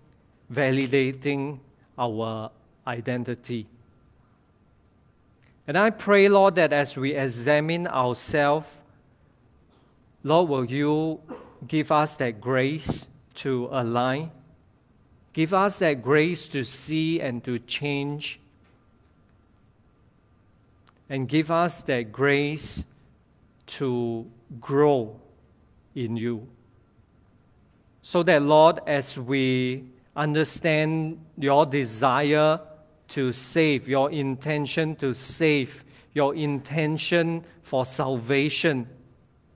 validating 0.52 1.60
our 1.96 2.50
identity. 2.88 3.68
And 5.68 5.78
I 5.78 5.90
pray, 5.90 6.30
Lord, 6.30 6.56
that 6.56 6.72
as 6.72 6.96
we 6.96 7.14
examine 7.14 7.88
ourselves, 7.88 8.68
Lord, 10.24 10.50
will 10.50 10.66
you 10.66 11.20
give 11.68 11.92
us 11.92 12.16
that 12.18 12.40
grace 12.40 13.06
to 13.36 13.68
align? 13.72 14.32
Give 15.34 15.54
us 15.54 15.78
that 15.80 16.02
grace 16.02 16.48
to 16.50 16.64
see 16.64 17.20
and 17.20 17.44
to 17.44 17.60
change. 17.60 18.40
And 21.10 21.28
give 21.28 21.52
us 21.52 21.84
that 21.84 22.12
grace 22.12 22.84
to 23.68 24.26
grow 24.62 25.20
in 25.96 26.16
you. 26.16 26.48
So 28.02 28.24
that, 28.24 28.42
Lord, 28.42 28.80
as 28.88 29.18
we 29.20 29.84
understand 30.16 31.20
your 31.38 31.66
desire 31.66 32.60
to 33.10 33.32
save, 33.32 33.88
your 33.88 34.12
intention 34.12 34.96
to 34.98 35.14
save, 35.14 35.84
your 36.14 36.36
intention 36.36 37.44
for 37.62 37.86
salvation 37.86 38.88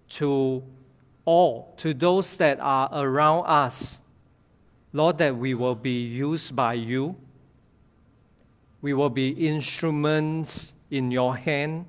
to 0.09 0.63
all, 1.25 1.73
to 1.77 1.93
those 1.93 2.37
that 2.37 2.59
are 2.59 2.89
around 2.91 3.45
us, 3.45 3.99
Lord, 4.93 5.17
that 5.19 5.35
we 5.35 5.53
will 5.53 5.75
be 5.75 6.03
used 6.03 6.55
by 6.55 6.73
you. 6.73 7.15
We 8.81 8.93
will 8.93 9.09
be 9.09 9.29
instruments 9.29 10.73
in 10.89 11.11
your 11.11 11.35
hand, 11.37 11.85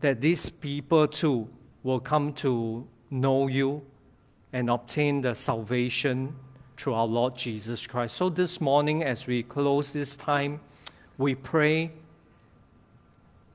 that 0.00 0.20
these 0.20 0.50
people 0.50 1.08
too 1.08 1.48
will 1.82 2.00
come 2.00 2.32
to 2.34 2.86
know 3.10 3.48
you 3.48 3.82
and 4.52 4.70
obtain 4.70 5.20
the 5.20 5.34
salvation 5.34 6.36
through 6.76 6.94
our 6.94 7.06
Lord 7.06 7.36
Jesus 7.36 7.86
Christ. 7.86 8.16
So 8.16 8.28
this 8.28 8.60
morning, 8.60 9.02
as 9.04 9.26
we 9.26 9.42
close 9.42 9.92
this 9.92 10.16
time, 10.16 10.60
we 11.18 11.34
pray 11.34 11.92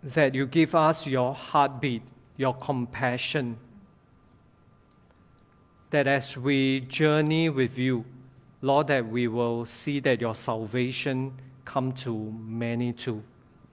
that 0.04 0.34
you 0.34 0.46
give 0.46 0.76
us 0.76 1.06
your 1.06 1.34
heartbeat, 1.34 2.04
your 2.38 2.54
compassion, 2.54 3.58
that 5.90 6.08
as 6.08 6.38
we 6.38 6.82
journey 6.82 7.50
with 7.50 7.78
you, 7.78 8.06
Lord, 8.62 8.88
that 8.88 9.08
we 9.08 9.28
will 9.28 9.66
see 9.66 10.00
that 10.02 10.22
your 10.22 10.36
salvation 10.36 11.34
come 11.66 11.92
to 11.94 12.32
many 12.32 12.94
too. 12.94 13.24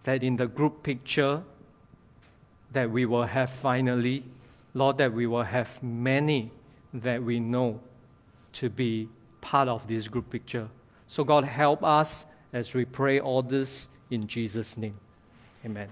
That 0.04 0.22
in 0.22 0.36
the 0.36 0.46
group 0.46 0.82
picture 0.82 1.42
that 2.72 2.90
we 2.90 3.06
will 3.06 3.24
have 3.24 3.50
finally, 3.50 4.24
Lord, 4.74 4.98
that 4.98 5.12
we 5.12 5.26
will 5.26 5.42
have 5.42 5.82
many 5.82 6.50
that 6.92 7.22
we 7.22 7.40
know 7.40 7.80
to 8.54 8.70
be 8.70 9.08
part 9.46 9.68
of 9.68 9.86
this 9.86 10.08
group 10.08 10.28
picture. 10.28 10.68
So, 11.06 11.22
God, 11.22 11.44
help 11.44 11.84
us 11.84 12.26
as 12.52 12.74
we 12.74 12.84
pray 12.84 13.20
all 13.20 13.42
this 13.42 13.88
in 14.10 14.26
Jesus' 14.26 14.76
name. 14.76 14.98
Amen. 15.64 15.88